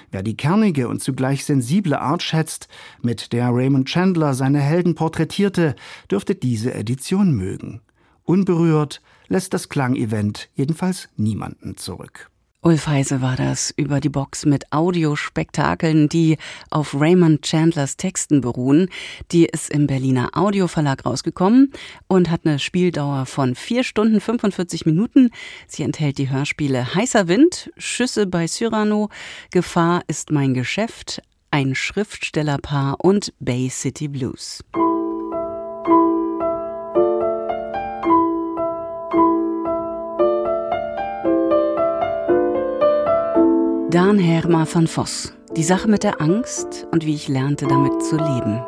Wer 0.09 0.23
die 0.23 0.35
kernige 0.35 0.87
und 0.87 1.03
zugleich 1.03 1.45
sensible 1.45 2.01
Art 2.01 2.23
schätzt, 2.23 2.67
mit 3.03 3.31
der 3.31 3.49
Raymond 3.53 3.87
Chandler 3.87 4.33
seine 4.33 4.59
Helden 4.59 4.95
porträtierte, 4.95 5.75
dürfte 6.09 6.33
diese 6.33 6.73
Edition 6.73 7.35
mögen. 7.35 7.81
Unberührt 8.23 9.03
lässt 9.27 9.53
das 9.53 9.69
Klangevent 9.69 10.49
jedenfalls 10.55 11.09
niemanden 11.15 11.77
zurück. 11.77 12.30
Ulf 12.63 12.85
Heise 12.85 13.23
war 13.23 13.35
das 13.35 13.73
über 13.75 13.99
die 13.99 14.09
Box 14.09 14.45
mit 14.45 14.71
Audiospektakeln, 14.71 16.07
die 16.09 16.37
auf 16.69 16.93
Raymond 16.93 17.41
Chandlers 17.41 17.97
Texten 17.97 18.41
beruhen. 18.41 18.89
Die 19.31 19.45
ist 19.45 19.71
im 19.71 19.87
Berliner 19.87 20.29
Audioverlag 20.33 21.03
rausgekommen 21.03 21.71
und 22.07 22.29
hat 22.29 22.41
eine 22.45 22.59
Spieldauer 22.59 23.25
von 23.25 23.55
vier 23.55 23.83
Stunden 23.83 24.21
45 24.21 24.85
Minuten. 24.85 25.31
Sie 25.65 25.81
enthält 25.81 26.19
die 26.19 26.29
Hörspiele 26.29 26.93
Heißer 26.93 27.27
Wind, 27.27 27.71
Schüsse 27.77 28.27
bei 28.27 28.45
Cyrano, 28.45 29.09
Gefahr 29.49 30.03
ist 30.05 30.29
mein 30.29 30.53
Geschäft, 30.53 31.23
ein 31.49 31.73
Schriftstellerpaar 31.73 32.97
und 32.99 33.33
Bay 33.39 33.71
City 33.71 34.07
Blues. 34.07 34.63
Dan 43.91 44.19
Herma 44.19 44.65
van 44.73 44.87
Voss. 44.87 45.33
Die 45.57 45.65
Sache 45.65 45.89
mit 45.89 46.03
der 46.03 46.21
Angst 46.21 46.87
und 46.91 47.05
wie 47.05 47.13
ich 47.13 47.27
lernte, 47.27 47.67
damit 47.67 48.01
zu 48.01 48.15
leben. 48.15 48.63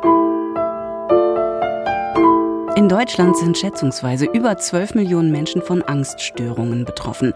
In 2.76 2.90
Deutschland 2.90 3.34
sind 3.38 3.56
schätzungsweise 3.56 4.26
über 4.26 4.58
12 4.58 4.94
Millionen 4.94 5.32
Menschen 5.32 5.62
von 5.62 5.80
Angststörungen 5.80 6.84
betroffen. 6.84 7.32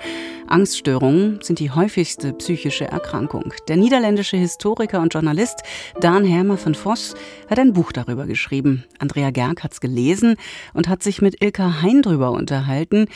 Angststörungen 0.48 1.40
sind 1.42 1.58
die 1.58 1.70
häufigste 1.70 2.32
psychische 2.32 2.86
Erkrankung. 2.86 3.52
Der 3.68 3.76
niederländische 3.76 4.36
Historiker 4.36 5.00
und 5.00 5.12
Journalist 5.12 5.62
Dan 6.00 6.24
Hermer 6.24 6.58
van 6.62 6.74
Voss 6.74 7.14
hat 7.48 7.58
ein 7.58 7.72
Buch 7.72 7.92
darüber 7.92 8.26
geschrieben. 8.26 8.84
Andrea 8.98 9.30
Gerg 9.30 9.62
hat 9.62 9.72
es 9.72 9.80
gelesen 9.80 10.36
und 10.74 10.88
hat 10.88 11.02
sich 11.02 11.22
mit 11.22 11.42
Ilka 11.42 11.82
Hein 11.82 12.02
drüber 12.02 12.32
unterhalten. 12.32 13.06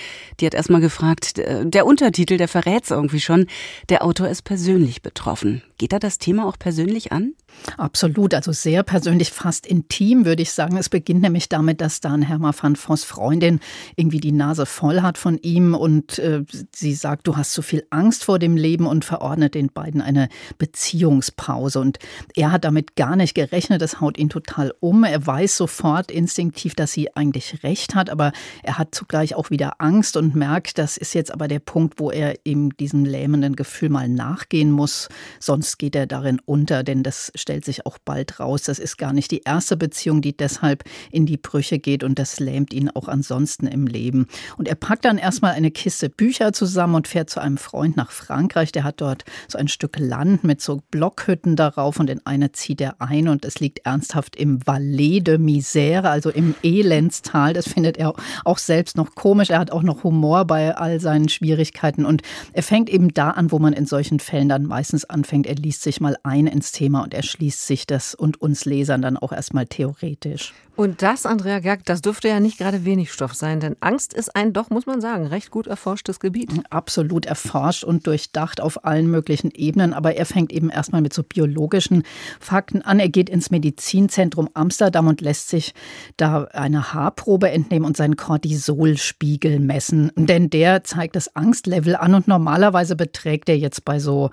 Die 0.41 0.47
hat 0.47 0.55
erstmal 0.55 0.81
gefragt, 0.81 1.39
der 1.39 1.87
Untertitel, 1.87 2.37
der 2.37 2.49
verrät 2.49 2.85
es 2.85 2.91
irgendwie 2.91 3.21
schon, 3.21 3.47
der 3.89 4.05
Autor 4.05 4.29
ist 4.29 4.43
persönlich 4.43 5.03
betroffen. 5.03 5.63
Geht 5.79 5.93
er 5.93 5.99
das 5.99 6.19
Thema 6.19 6.47
auch 6.47 6.59
persönlich 6.59 7.13
an? 7.13 7.35
Absolut, 7.77 8.35
also 8.35 8.53
sehr 8.53 8.83
persönlich, 8.83 9.31
fast 9.31 9.67
intim, 9.67 10.25
würde 10.25 10.43
ich 10.43 10.53
sagen. 10.53 10.77
Es 10.77 10.89
beginnt 10.89 11.23
nämlich 11.23 11.49
damit, 11.49 11.81
dass 11.81 12.01
Dan 12.01 12.23
Hermer 12.23 12.55
van 12.61 12.77
Voss 12.77 13.05
Freundin 13.05 13.61
irgendwie 13.97 14.21
die 14.21 14.33
Nase 14.33 14.67
voll 14.67 15.03
hat 15.03 15.19
von 15.19 15.39
ihm 15.39 15.75
und 15.75 16.19
äh, 16.19 16.45
sie 16.75 16.95
sagt, 16.95 17.27
du 17.27 17.37
hast 17.37 17.53
zu 17.53 17.63
viel 17.63 17.87
Angst 17.91 18.25
vor 18.25 18.39
dem 18.39 18.57
Leben 18.57 18.87
und 18.87 19.05
verordnet 19.05 19.55
den 19.55 19.69
beiden 19.69 20.01
eine 20.01 20.29
Beziehungspause. 20.59 21.81
Und 21.81 21.99
er 22.35 22.53
hat 22.53 22.65
damit 22.65 22.97
gar 22.97 23.17
nicht 23.17 23.35
gerechnet, 23.35 23.81
das 23.81 24.01
haut 24.01 24.19
ihn 24.19 24.29
total 24.29 24.75
um. 24.81 25.05
Er 25.05 25.25
weiß 25.25 25.57
sofort 25.57 26.11
instinktiv, 26.11 26.75
dass 26.75 26.93
sie 26.93 27.15
eigentlich 27.17 27.63
recht 27.63 27.95
hat, 27.95 28.11
aber 28.11 28.33
er 28.63 28.79
hat 28.79 28.95
zugleich 28.95 29.35
auch 29.35 29.51
wieder 29.51 29.81
Angst 29.81 30.17
und 30.17 30.35
merkt, 30.35 30.79
das 30.79 30.97
ist 30.97 31.15
jetzt 31.15 31.33
aber 31.33 31.49
der 31.49 31.61
Punkt, 31.61 32.01
wo 32.01 32.11
er 32.11 32.35
ihm 32.45 32.77
diesem 32.77 33.05
lähmenden 33.05 33.57
Gefühl 33.57 33.89
mal 33.89 34.09
nachgehen 34.09 34.71
muss, 34.71 35.09
sonst 35.39 35.79
geht 35.79 35.95
er 35.95 36.07
darin 36.07 36.41
unter, 36.45 36.83
denn 36.83 37.03
das 37.03 37.31
stellt 37.43 37.65
sich 37.65 37.85
auch 37.85 37.99
bald 37.99 38.41
raus. 38.41 38.63
Das 38.63 38.79
ist 38.79 38.97
gar 38.97 39.13
nicht 39.13 39.31
die 39.31 39.43
erste 39.45 39.77
Beziehung, 39.77 40.23
die 40.23 40.35
deshalb 40.35 40.85
in 41.11 41.27
die 41.27 41.37
Brüche 41.37 41.79
geht 41.79 42.05
und 42.05 42.19
das 42.19 42.41
lähmt 42.41 42.73
ihn 42.73 42.89
auch 42.89 43.09
ansonsten 43.09 43.67
im 43.67 43.87
Leben. 43.87 44.27
Und 44.57 44.69
er 44.69 44.77
packt 44.77 45.05
dann 45.05 45.19
erstmal 45.19 45.53
eine 45.53 45.71
Kiste 45.71 46.09
Bücher 46.09 46.53
zusammen 46.53 46.95
und 46.95 47.09
fährt 47.09 47.29
zu 47.29 47.41
einem 47.41 47.59
Freund 47.59 47.97
nach 47.97 48.11
Frankreich. 48.11 48.73
Der 48.73 48.85
hat 48.85 49.01
dort 49.01 49.25
so 49.49 49.59
ein 49.59 49.69
Stück 49.69 49.99
Land 49.99 50.45
mit 50.45 50.63
so 50.63 50.81
Blockhütten 50.91 51.57
darauf 51.57 51.99
und 52.01 52.09
in 52.09 52.25
eine 52.25 52.53
zieht 52.53 52.81
er 52.81 53.01
ein 53.01 53.29
und 53.29 53.45
es 53.45 53.61
liegt 53.61 53.81
ernsthaft 53.85 54.37
im 54.37 54.67
Valais 54.67 55.21
de 55.21 55.37
Misère, 55.39 56.05
also 56.05 56.31
im 56.31 56.55
Elendstal. 56.63 57.53
Das 57.53 57.69
findet 57.69 57.97
er 57.97 58.15
auch 58.45 58.59
selbst 58.59 58.97
noch 58.97 59.15
komisch. 59.15 59.51
Er 59.51 59.59
hat 59.59 59.71
auch 59.73 59.83
noch 59.83 60.05
Humor 60.05 60.45
bei 60.45 60.75
all 60.77 61.01
seinen 61.01 61.29
Schwierigkeiten 61.29 62.05
und 62.07 62.23
er 62.53 62.63
fängt 62.63 62.89
eben 62.89 63.13
da 63.13 63.31
an, 63.31 63.51
wo 63.51 63.59
man 63.59 63.73
in 63.73 63.87
solchen 63.87 64.21
Fällen 64.21 64.49
dann 64.49 64.65
meistens 64.65 65.05
anfängt. 65.05 65.47
Er 65.47 65.57
liest 65.57 65.83
sich 65.83 66.01
mal 66.01 66.17
ein 66.23 66.47
ins 66.47 66.73
Thema 66.73 67.03
und 67.03 67.15
er 67.15 67.23
schließt 67.33 67.67
sich 67.67 67.87
das 67.87 68.15
und 68.15 68.41
uns 68.41 68.65
Lesern 68.65 69.03
dann 69.03 69.17
auch 69.17 69.33
erstmal 69.33 69.67
theoretisch. 69.67 70.55
Und 70.75 71.03
das, 71.03 71.27
Andrea 71.27 71.59
Gerg, 71.59 71.85
das 71.85 72.01
dürfte 72.01 72.29
ja 72.29 72.41
nicht 72.41 72.57
gerade 72.57 72.87
wenig 72.87 73.13
Stoff 73.13 73.35
sein, 73.35 73.61
denn 73.61 73.77
Angst 73.81 74.15
ist 74.15 74.35
ein 74.35 74.55
doch, 74.55 74.71
muss 74.71 74.87
man 74.87 75.03
sagen, 75.03 75.27
recht 75.27 75.51
gut 75.51 75.67
erforschtes 75.67 76.19
Gebiet. 76.19 76.51
Absolut 76.71 77.27
erforscht 77.27 77.85
und 77.85 78.07
durchdacht 78.07 78.59
auf 78.59 78.87
allen 78.87 79.11
möglichen 79.11 79.51
Ebenen, 79.51 79.93
aber 79.93 80.15
er 80.15 80.25
fängt 80.25 80.51
eben 80.51 80.71
erstmal 80.71 81.03
mit 81.03 81.13
so 81.13 81.23
biologischen 81.23 82.05
Fakten 82.41 82.81
an. 82.81 83.01
Er 83.01 83.11
geht 83.11 83.29
ins 83.29 83.51
Medizinzentrum 83.51 84.49
Amsterdam 84.55 85.09
und 85.09 85.21
lässt 85.21 85.51
sich 85.51 85.75
da 86.17 86.45
eine 86.45 86.95
Haarprobe 86.95 87.51
entnehmen 87.51 87.85
und 87.85 87.97
seinen 87.99 88.17
Cortisolspiegel 88.17 89.61
messen, 89.61 90.11
denn 90.17 90.49
der 90.49 90.85
zeigt 90.85 91.17
das 91.17 91.37
Angstlevel 91.37 91.97
an 91.97 92.15
und 92.15 92.29
normalerweise 92.29 92.97
beträgt 92.97 93.51
er 93.51 93.59
jetzt 93.59 93.85
bei 93.85 93.99
so 93.99 94.31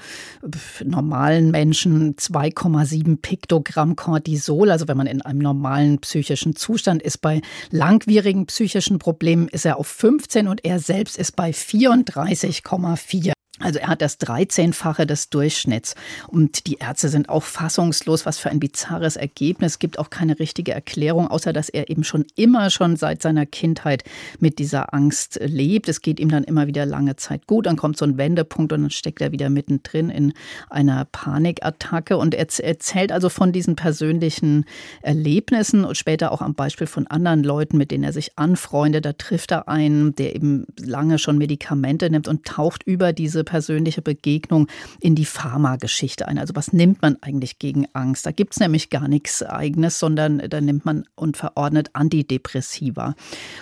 normalen 0.85 1.51
Menschen 1.51 2.15
2,7 2.15 3.17
Piktogramm 3.21 3.97
Cortisol, 3.97 4.71
also 4.71 4.87
wenn 4.87 4.97
man 4.97 5.07
in 5.07 5.21
einem 5.21 5.39
normalen 5.39 5.99
psychischen 5.99 6.28
psychischen 6.29 6.55
Zustand 6.55 7.01
ist. 7.01 7.21
Bei 7.21 7.41
langwierigen 7.71 8.45
psychischen 8.45 8.99
Problemen 8.99 9.47
ist 9.47 9.65
er 9.65 9.77
auf 9.77 9.87
15 9.87 10.47
und 10.47 10.63
er 10.63 10.79
selbst 10.79 11.17
ist 11.17 11.35
bei 11.35 11.49
34,4. 11.49 13.38
Also 13.61 13.79
er 13.79 13.89
hat 13.89 14.01
das 14.01 14.19
13-fache 14.19 15.05
des 15.05 15.29
Durchschnitts. 15.29 15.95
Und 16.27 16.65
die 16.67 16.75
Ärzte 16.75 17.09
sind 17.09 17.29
auch 17.29 17.43
fassungslos, 17.43 18.25
was 18.25 18.37
für 18.37 18.49
ein 18.49 18.59
bizarres 18.59 19.17
Ergebnis. 19.17 19.73
Es 19.73 19.79
gibt 19.79 19.99
auch 19.99 20.09
keine 20.09 20.39
richtige 20.39 20.71
Erklärung, 20.71 21.27
außer 21.27 21.51
dass 21.51 21.69
er 21.69 21.89
eben 21.89 22.03
schon 22.03 22.25
immer, 22.35 22.69
schon 22.69 22.95
seit 22.95 23.21
seiner 23.21 23.45
Kindheit 23.45 24.03
mit 24.39 24.59
dieser 24.59 24.93
Angst 24.93 25.39
lebt. 25.43 25.89
Es 25.89 26.01
geht 26.01 26.19
ihm 26.19 26.29
dann 26.29 26.45
immer 26.45 26.67
wieder 26.67 26.85
lange 26.85 27.17
Zeit 27.17 27.47
gut. 27.47 27.65
Dann 27.65 27.75
kommt 27.75 27.97
so 27.97 28.05
ein 28.05 28.17
Wendepunkt 28.17 28.71
und 28.71 28.81
dann 28.81 28.91
steckt 28.91 29.21
er 29.21 29.31
wieder 29.31 29.49
mittendrin 29.49 30.09
in 30.09 30.33
einer 30.69 31.05
Panikattacke. 31.05 32.17
Und 32.17 32.35
er 32.35 32.47
erzählt 32.63 33.11
also 33.11 33.27
von 33.27 33.51
diesen 33.51 33.75
persönlichen 33.75 34.65
Erlebnissen 35.01 35.83
und 35.83 35.97
später 35.97 36.31
auch 36.31 36.41
am 36.41 36.55
Beispiel 36.55 36.87
von 36.87 37.07
anderen 37.07 37.43
Leuten, 37.43 37.77
mit 37.77 37.91
denen 37.91 38.05
er 38.05 38.13
sich 38.13 38.37
anfreundet. 38.37 39.03
Da 39.03 39.13
trifft 39.13 39.51
er 39.51 39.67
einen, 39.67 40.15
der 40.15 40.35
eben 40.35 40.65
lange 40.79 41.19
schon 41.19 41.37
Medikamente 41.37 42.09
nimmt 42.09 42.27
und 42.27 42.45
taucht 42.45 42.83
über 42.83 43.11
diese 43.11 43.43
persönliche 43.49 44.03
Begegnung 44.03 44.67
in 44.99 45.15
die 45.15 45.25
Pharmageschichte 45.25 46.27
ein. 46.27 46.37
Also 46.37 46.55
was 46.55 46.71
nimmt 46.71 47.01
man 47.01 47.17
eigentlich 47.21 47.57
gegen 47.57 47.87
Angst? 47.93 48.27
Da 48.27 48.31
gibt 48.31 48.53
es 48.53 48.59
nämlich 48.59 48.91
gar 48.91 49.07
nichts 49.07 49.41
Eigenes, 49.41 49.97
sondern 49.97 50.37
da 50.37 50.61
nimmt 50.61 50.85
man 50.85 51.05
und 51.15 51.35
verordnet 51.35 51.89
Antidepressiva. 51.93 53.15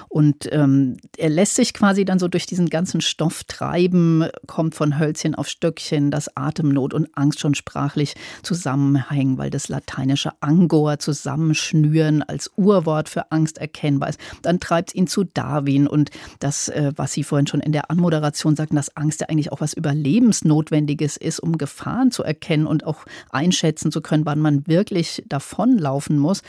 Und 0.10 0.50
ähm, 0.52 0.98
er 1.18 1.30
lässt 1.30 1.56
sich 1.56 1.74
quasi 1.74 2.04
dann 2.04 2.20
so 2.20 2.28
durch 2.28 2.46
diesen 2.46 2.70
ganzen 2.70 3.00
Stoff 3.00 3.46
treiben, 3.46 4.26
kommt 4.46 4.76
von 4.76 5.00
Hölzchen 5.00 5.36
auf 5.36 5.48
Stöckchen, 5.48 6.12
dass 6.12 6.36
Atemnot 6.36 6.94
und 6.94 7.08
Angst 7.16 7.40
schon 7.40 7.56
sprachlich 7.56 8.16
zusammenhängen, 8.44 9.38
weil 9.38 9.50
das 9.50 9.70
lateinische 9.70 10.32
Angor 10.42 11.00
zusammenschnüren 11.00 12.24
als 12.24 12.52
Urwort 12.58 13.08
für 13.08 13.32
Angst 13.32 13.58
erkennbar 13.58 14.10
ist. 14.10 14.20
Dann 14.42 14.60
treibt 14.60 14.90
es 14.90 14.96
ihn 14.96 15.08
zu 15.08 15.24
Darwin 15.24 15.88
und 15.88 16.12
das, 16.40 16.68
äh, 16.68 16.92
was 16.98 17.14
Sie 17.14 17.24
vorhin 17.24 17.48
schon 17.48 17.62
in 17.62 17.72
der 17.72 17.90
Anmoderation 17.90 18.58
sagten, 18.58 18.76
dass 18.76 18.98
Angst 18.98 19.22
ja 19.22 19.30
eigentlich 19.30 19.54
auch 19.54 19.62
was 19.62 19.77
Überlebensnotwendiges 19.78 21.16
ist, 21.18 21.40
um 21.40 21.58
Gefahren 21.58 22.12
zu 22.12 22.24
erkennen 22.24 22.68
und 22.68 22.86
auch 22.86 23.06
einschätzen 23.30 23.92
zu 23.92 24.02
können, 24.02 24.26
wann 24.26 24.40
man 24.40 24.68
wirklich 24.68 25.24
davonlaufen 25.28 26.18
muss. 26.18 26.42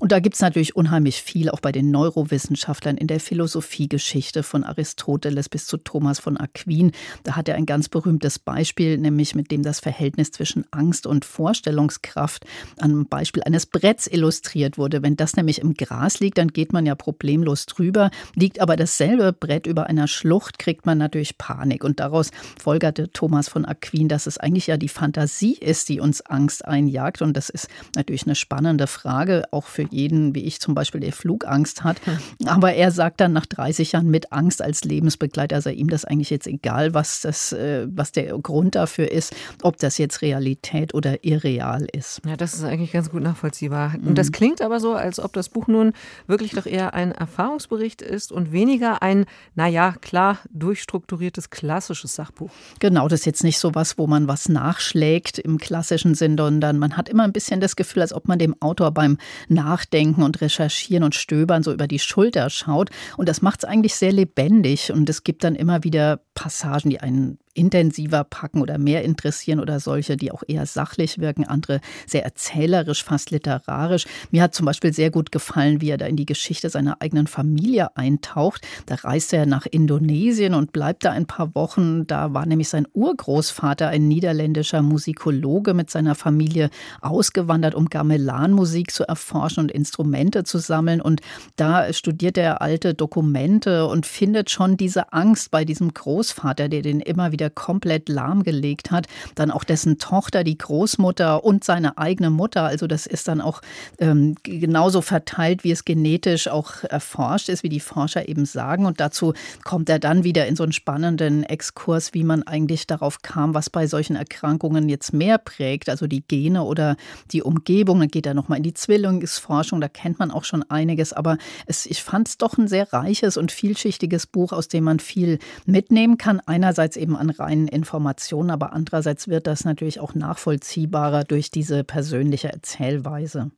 Und 0.00 0.12
da 0.12 0.20
gibt 0.20 0.34
es 0.34 0.42
natürlich 0.42 0.76
unheimlich 0.76 1.22
viel, 1.22 1.48
auch 1.48 1.60
bei 1.60 1.72
den 1.72 1.90
Neurowissenschaftlern 1.90 2.96
in 2.96 3.06
der 3.06 3.20
Philosophiegeschichte 3.20 4.42
von 4.42 4.64
Aristoteles 4.64 5.48
bis 5.48 5.66
zu 5.66 5.78
Thomas 5.78 6.20
von 6.20 6.36
Aquin. 6.36 6.92
Da 7.22 7.36
hat 7.36 7.48
er 7.48 7.54
ein 7.54 7.66
ganz 7.66 7.88
berühmtes 7.88 8.38
Beispiel, 8.38 8.98
nämlich 8.98 9.34
mit 9.34 9.50
dem 9.50 9.62
das 9.62 9.80
Verhältnis 9.80 10.30
zwischen 10.30 10.66
Angst 10.70 11.06
und 11.06 11.24
Vorstellungskraft 11.24 12.44
am 12.78 13.06
Beispiel 13.06 13.42
eines 13.44 13.66
Bretts 13.66 14.06
illustriert 14.06 14.76
wurde. 14.76 15.02
Wenn 15.02 15.16
das 15.16 15.36
nämlich 15.36 15.60
im 15.60 15.74
Gras 15.74 16.20
liegt, 16.20 16.38
dann 16.38 16.48
geht 16.48 16.72
man 16.72 16.84
ja 16.84 16.94
problemlos 16.94 17.66
drüber. 17.66 18.10
Liegt 18.34 18.60
aber 18.60 18.76
dasselbe 18.76 19.32
Brett 19.32 19.66
über 19.66 19.86
einer 19.86 20.08
Schlucht, 20.08 20.58
kriegt 20.58 20.84
man 20.84 20.98
natürlich 20.98 21.38
Panik. 21.38 21.82
Und 21.84 22.00
daraus 22.00 22.30
folgt 22.60 22.73
folgerte 22.74 23.08
Thomas 23.08 23.48
von 23.48 23.64
Aquin, 23.64 24.08
dass 24.08 24.26
es 24.26 24.36
eigentlich 24.36 24.66
ja 24.66 24.76
die 24.76 24.88
Fantasie 24.88 25.54
ist, 25.54 25.88
die 25.88 26.00
uns 26.00 26.22
Angst 26.22 26.64
einjagt. 26.64 27.22
Und 27.22 27.36
das 27.36 27.48
ist 27.48 27.68
natürlich 27.94 28.26
eine 28.26 28.34
spannende 28.34 28.88
Frage, 28.88 29.44
auch 29.52 29.66
für 29.66 29.86
jeden, 29.88 30.34
wie 30.34 30.42
ich 30.42 30.58
zum 30.58 30.74
Beispiel, 30.74 31.00
der 31.00 31.12
Flugangst 31.12 31.84
hat. 31.84 31.98
Aber 32.46 32.74
er 32.74 32.90
sagt 32.90 33.20
dann 33.20 33.32
nach 33.32 33.46
30 33.46 33.92
Jahren 33.92 34.10
mit 34.10 34.32
Angst 34.32 34.60
als 34.60 34.82
Lebensbegleiter, 34.82 35.60
sei 35.60 35.74
ihm 35.74 35.88
das 35.88 36.04
eigentlich 36.04 36.30
jetzt 36.30 36.48
egal, 36.48 36.94
was, 36.94 37.20
das, 37.20 37.52
äh, 37.52 37.86
was 37.88 38.10
der 38.10 38.36
Grund 38.38 38.74
dafür 38.74 39.08
ist, 39.08 39.36
ob 39.62 39.76
das 39.76 39.96
jetzt 39.96 40.20
Realität 40.20 40.94
oder 40.94 41.22
irreal 41.22 41.86
ist. 41.92 42.22
Ja, 42.26 42.36
das 42.36 42.54
ist 42.54 42.64
eigentlich 42.64 42.90
ganz 42.90 43.08
gut 43.08 43.22
nachvollziehbar. 43.22 43.94
Und 44.04 44.18
das 44.18 44.30
mhm. 44.30 44.32
klingt 44.32 44.62
aber 44.62 44.80
so, 44.80 44.94
als 44.94 45.20
ob 45.20 45.32
das 45.32 45.48
Buch 45.48 45.68
nun 45.68 45.92
wirklich 46.26 46.50
doch 46.50 46.66
eher 46.66 46.92
ein 46.92 47.12
Erfahrungsbericht 47.12 48.02
ist 48.02 48.32
und 48.32 48.50
weniger 48.50 49.00
ein, 49.00 49.26
naja, 49.54 49.94
klar 50.00 50.40
durchstrukturiertes 50.52 51.50
klassisches 51.50 52.16
Sachbuch. 52.16 52.50
Genau, 52.80 53.08
das 53.08 53.20
ist 53.20 53.26
jetzt 53.26 53.44
nicht 53.44 53.58
so 53.58 53.74
was, 53.74 53.98
wo 53.98 54.06
man 54.06 54.28
was 54.28 54.48
nachschlägt 54.48 55.38
im 55.38 55.58
klassischen 55.58 56.14
Sinn, 56.14 56.36
sondern 56.36 56.78
man 56.78 56.96
hat 56.96 57.08
immer 57.08 57.24
ein 57.24 57.32
bisschen 57.32 57.60
das 57.60 57.76
Gefühl, 57.76 58.02
als 58.02 58.12
ob 58.12 58.28
man 58.28 58.38
dem 58.38 58.60
Autor 58.60 58.90
beim 58.90 59.18
Nachdenken 59.48 60.22
und 60.22 60.40
Recherchieren 60.40 61.04
und 61.04 61.14
Stöbern 61.14 61.62
so 61.62 61.72
über 61.72 61.86
die 61.86 61.98
Schulter 61.98 62.50
schaut. 62.50 62.90
Und 63.16 63.28
das 63.28 63.42
macht 63.42 63.60
es 63.60 63.68
eigentlich 63.68 63.94
sehr 63.94 64.12
lebendig. 64.12 64.92
Und 64.92 65.08
es 65.08 65.24
gibt 65.24 65.44
dann 65.44 65.54
immer 65.54 65.84
wieder 65.84 66.20
Passagen, 66.34 66.90
die 66.90 67.00
einen 67.00 67.38
intensiver 67.54 68.24
packen 68.24 68.60
oder 68.60 68.78
mehr 68.78 69.04
interessieren 69.04 69.60
oder 69.60 69.80
solche, 69.80 70.16
die 70.16 70.32
auch 70.32 70.42
eher 70.46 70.66
sachlich 70.66 71.18
wirken, 71.18 71.44
andere 71.44 71.80
sehr 72.06 72.24
erzählerisch, 72.24 73.04
fast 73.04 73.30
literarisch. 73.30 74.06
Mir 74.30 74.42
hat 74.42 74.54
zum 74.54 74.66
Beispiel 74.66 74.92
sehr 74.92 75.10
gut 75.10 75.32
gefallen, 75.32 75.80
wie 75.80 75.90
er 75.90 75.96
da 75.96 76.06
in 76.06 76.16
die 76.16 76.26
Geschichte 76.26 76.68
seiner 76.68 77.00
eigenen 77.00 77.26
Familie 77.26 77.96
eintaucht. 77.96 78.62
Da 78.86 78.96
reist 78.96 79.32
er 79.32 79.46
nach 79.46 79.66
Indonesien 79.66 80.54
und 80.54 80.72
bleibt 80.72 81.04
da 81.04 81.12
ein 81.12 81.26
paar 81.26 81.54
Wochen. 81.54 82.06
Da 82.06 82.34
war 82.34 82.46
nämlich 82.46 82.68
sein 82.68 82.86
Urgroßvater, 82.92 83.88
ein 83.88 84.08
niederländischer 84.08 84.82
Musikologe, 84.82 85.74
mit 85.74 85.90
seiner 85.90 86.14
Familie 86.14 86.70
ausgewandert, 87.00 87.74
um 87.74 87.88
Gamelan-Musik 87.88 88.90
zu 88.90 89.04
erforschen 89.04 89.60
und 89.60 89.72
Instrumente 89.72 90.44
zu 90.44 90.58
sammeln. 90.58 91.00
Und 91.00 91.20
da 91.56 91.92
studiert 91.92 92.36
er 92.36 92.60
alte 92.60 92.94
Dokumente 92.94 93.86
und 93.86 94.06
findet 94.06 94.50
schon 94.50 94.76
diese 94.76 95.12
Angst 95.12 95.50
bei 95.50 95.64
diesem 95.64 95.94
Großvater, 95.94 96.68
der 96.68 96.82
den 96.82 97.00
immer 97.00 97.32
wieder 97.32 97.43
wieder 97.44 97.50
komplett 97.50 98.08
lahmgelegt 98.08 98.90
hat. 98.90 99.06
Dann 99.34 99.50
auch 99.50 99.64
dessen 99.64 99.98
Tochter, 99.98 100.44
die 100.44 100.56
Großmutter 100.56 101.44
und 101.44 101.62
seine 101.64 101.98
eigene 101.98 102.30
Mutter. 102.30 102.62
Also 102.62 102.86
das 102.86 103.06
ist 103.06 103.28
dann 103.28 103.40
auch 103.40 103.60
ähm, 103.98 104.34
genauso 104.42 105.02
verteilt, 105.02 105.64
wie 105.64 105.70
es 105.70 105.84
genetisch 105.84 106.48
auch 106.48 106.84
erforscht 106.84 107.48
ist, 107.50 107.62
wie 107.62 107.68
die 107.68 107.80
Forscher 107.80 108.28
eben 108.28 108.46
sagen. 108.46 108.86
Und 108.86 109.00
dazu 109.00 109.34
kommt 109.62 109.88
er 109.90 109.98
dann 109.98 110.24
wieder 110.24 110.46
in 110.46 110.56
so 110.56 110.62
einen 110.62 110.72
spannenden 110.72 111.42
Exkurs, 111.42 112.14
wie 112.14 112.24
man 112.24 112.42
eigentlich 112.44 112.86
darauf 112.86 113.20
kam, 113.20 113.52
was 113.52 113.68
bei 113.68 113.86
solchen 113.86 114.16
Erkrankungen 114.16 114.88
jetzt 114.88 115.12
mehr 115.12 115.38
prägt, 115.38 115.88
also 115.88 116.06
die 116.06 116.26
Gene 116.26 116.62
oder 116.62 116.96
die 117.30 117.42
Umgebung. 117.42 118.00
Dann 118.00 118.08
geht 118.08 118.26
er 118.26 118.34
nochmal 118.34 118.58
in 118.58 118.64
die 118.64 118.74
Zwillingsforschung, 118.74 119.80
da 119.80 119.88
kennt 119.88 120.18
man 120.18 120.30
auch 120.30 120.44
schon 120.44 120.62
einiges. 120.70 121.12
Aber 121.12 121.36
es, 121.66 121.84
ich 121.84 122.02
fand 122.02 122.28
es 122.28 122.38
doch 122.38 122.56
ein 122.56 122.68
sehr 122.68 122.92
reiches 122.92 123.36
und 123.36 123.52
vielschichtiges 123.52 124.26
Buch, 124.26 124.52
aus 124.52 124.68
dem 124.68 124.84
man 124.84 124.98
viel 124.98 125.38
mitnehmen 125.66 126.16
kann. 126.16 126.40
Einerseits 126.46 126.96
eben 126.96 127.16
an 127.16 127.33
reinen 127.38 127.68
Informationen, 127.68 128.50
aber 128.50 128.72
andererseits 128.72 129.28
wird 129.28 129.46
das 129.46 129.64
natürlich 129.64 130.00
auch 130.00 130.14
nachvollziehbarer 130.14 131.24
durch 131.24 131.50
diese 131.50 131.84
persönliche 131.84 132.52
Erzählweise. 132.52 133.50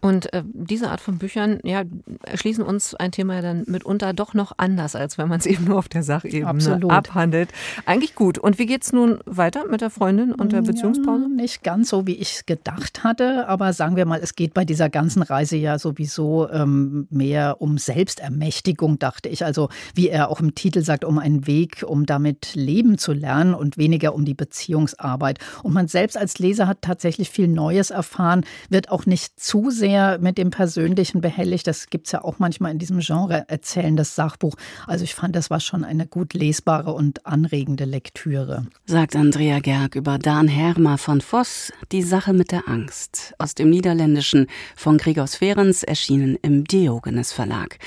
Und 0.00 0.32
äh, 0.32 0.42
diese 0.52 0.90
Art 0.90 1.00
von 1.00 1.18
Büchern 1.18 1.60
ja, 1.62 1.82
erschließen 2.22 2.64
uns 2.64 2.94
ein 2.94 3.12
Thema 3.12 3.42
dann 3.42 3.64
mitunter 3.66 4.12
doch 4.12 4.34
noch 4.34 4.52
anders, 4.56 4.96
als 4.96 5.18
wenn 5.18 5.28
man 5.28 5.40
es 5.40 5.46
eben 5.52 5.64
nur 5.64 5.78
auf 5.78 5.88
der 5.88 6.02
Sachebene 6.02 6.46
Absolut. 6.46 6.90
abhandelt. 6.90 7.50
Eigentlich 7.86 8.14
gut. 8.14 8.38
Und 8.38 8.58
wie 8.58 8.66
geht 8.66 8.82
es 8.82 8.92
nun 8.92 9.20
weiter 9.26 9.66
mit 9.68 9.80
der 9.80 9.90
Freundin 9.90 10.32
und 10.32 10.52
der 10.52 10.62
Beziehungspause? 10.62 11.24
Ja, 11.24 11.28
nicht 11.28 11.62
ganz 11.62 11.90
so, 11.90 12.06
wie 12.06 12.16
ich 12.16 12.34
es 12.34 12.46
gedacht 12.46 13.04
hatte, 13.04 13.48
aber 13.48 13.72
sagen 13.72 13.96
wir 13.96 14.06
mal, 14.06 14.20
es 14.22 14.34
geht 14.34 14.54
bei 14.54 14.64
dieser 14.64 14.88
ganzen 14.88 15.22
Reise 15.22 15.56
ja 15.56 15.78
sowieso 15.78 16.48
ähm, 16.50 17.06
mehr 17.10 17.60
um 17.60 17.78
Selbstermächtigung, 17.78 18.98
dachte 18.98 19.28
ich. 19.28 19.44
Also 19.44 19.68
wie 19.94 20.08
er 20.08 20.30
auch 20.30 20.40
im 20.40 20.54
Titel 20.54 20.82
sagt, 20.82 21.04
um 21.04 21.18
einen 21.18 21.46
Weg, 21.46 21.84
um 21.86 22.06
damit 22.06 22.54
leben 22.54 22.98
zu 22.98 23.12
lernen 23.12 23.54
und 23.54 23.78
weniger 23.78 24.14
um 24.14 24.24
die 24.24 24.34
Beziehungsarbeit. 24.34 25.38
Und 25.62 25.72
man 25.72 25.88
selbst 25.88 26.16
als 26.16 26.38
Leser 26.38 26.66
hat 26.66 26.82
tatsächlich 26.82 27.30
viel 27.30 27.48
Neues 27.48 27.90
erfahren, 27.90 28.44
wird 28.68 28.90
auch 28.90 29.06
nicht 29.06 29.38
zu 29.38 29.61
sehr 29.70 30.18
mit 30.18 30.38
dem 30.38 30.50
Persönlichen 30.50 31.20
behelligt. 31.20 31.66
Das 31.66 31.88
gibt 31.88 32.06
es 32.06 32.12
ja 32.12 32.22
auch 32.22 32.38
manchmal 32.38 32.72
in 32.72 32.78
diesem 32.78 33.00
Genre 33.00 33.44
erzählendes 33.48 34.14
Sachbuch. 34.14 34.54
Also 34.86 35.04
ich 35.04 35.14
fand, 35.14 35.36
das 35.36 35.50
war 35.50 35.60
schon 35.60 35.84
eine 35.84 36.06
gut 36.06 36.34
lesbare 36.34 36.92
und 36.92 37.26
anregende 37.26 37.84
Lektüre. 37.84 38.66
Sagt 38.86 39.16
Andrea 39.16 39.60
Gerg 39.60 39.94
über 39.94 40.18
Dan 40.18 40.48
Herma 40.48 40.96
von 40.96 41.20
Voss, 41.20 41.72
Die 41.92 42.02
Sache 42.02 42.32
mit 42.32 42.52
der 42.52 42.68
Angst. 42.68 43.34
Aus 43.38 43.54
dem 43.54 43.70
Niederländischen 43.70 44.46
von 44.76 44.98
Gregors 44.98 45.36
Ferens, 45.36 45.82
erschienen 45.82 46.38
im 46.42 46.64
Diogenes 46.64 47.32
Verlag. 47.32 47.78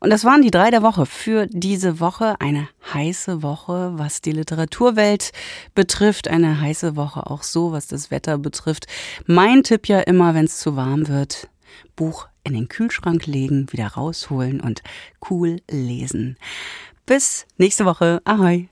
Und 0.00 0.10
das 0.10 0.24
waren 0.24 0.42
die 0.42 0.50
drei 0.50 0.70
der 0.70 0.82
Woche 0.82 1.06
für 1.06 1.46
diese 1.50 2.00
Woche. 2.00 2.40
Eine 2.40 2.68
heiße 2.92 3.42
Woche, 3.42 3.92
was 3.94 4.20
die 4.20 4.32
Literaturwelt 4.32 5.32
betrifft. 5.74 6.28
Eine 6.28 6.60
heiße 6.60 6.96
Woche 6.96 7.30
auch 7.30 7.42
so, 7.42 7.72
was 7.72 7.86
das 7.86 8.10
Wetter 8.10 8.38
betrifft. 8.38 8.86
Mein 9.26 9.62
Tipp 9.62 9.88
ja 9.88 10.00
immer, 10.00 10.34
wenn 10.34 10.44
es 10.46 10.58
zu 10.58 10.76
warm 10.76 11.04
wird, 11.18 11.48
Buch 11.96 12.28
in 12.44 12.54
den 12.54 12.68
Kühlschrank 12.68 13.26
legen, 13.26 13.66
wieder 13.72 13.88
rausholen 13.88 14.60
und 14.60 14.82
cool 15.28 15.60
lesen. 15.68 16.36
Bis 17.06 17.46
nächste 17.56 17.84
Woche. 17.84 18.22
Ahoi! 18.24 18.68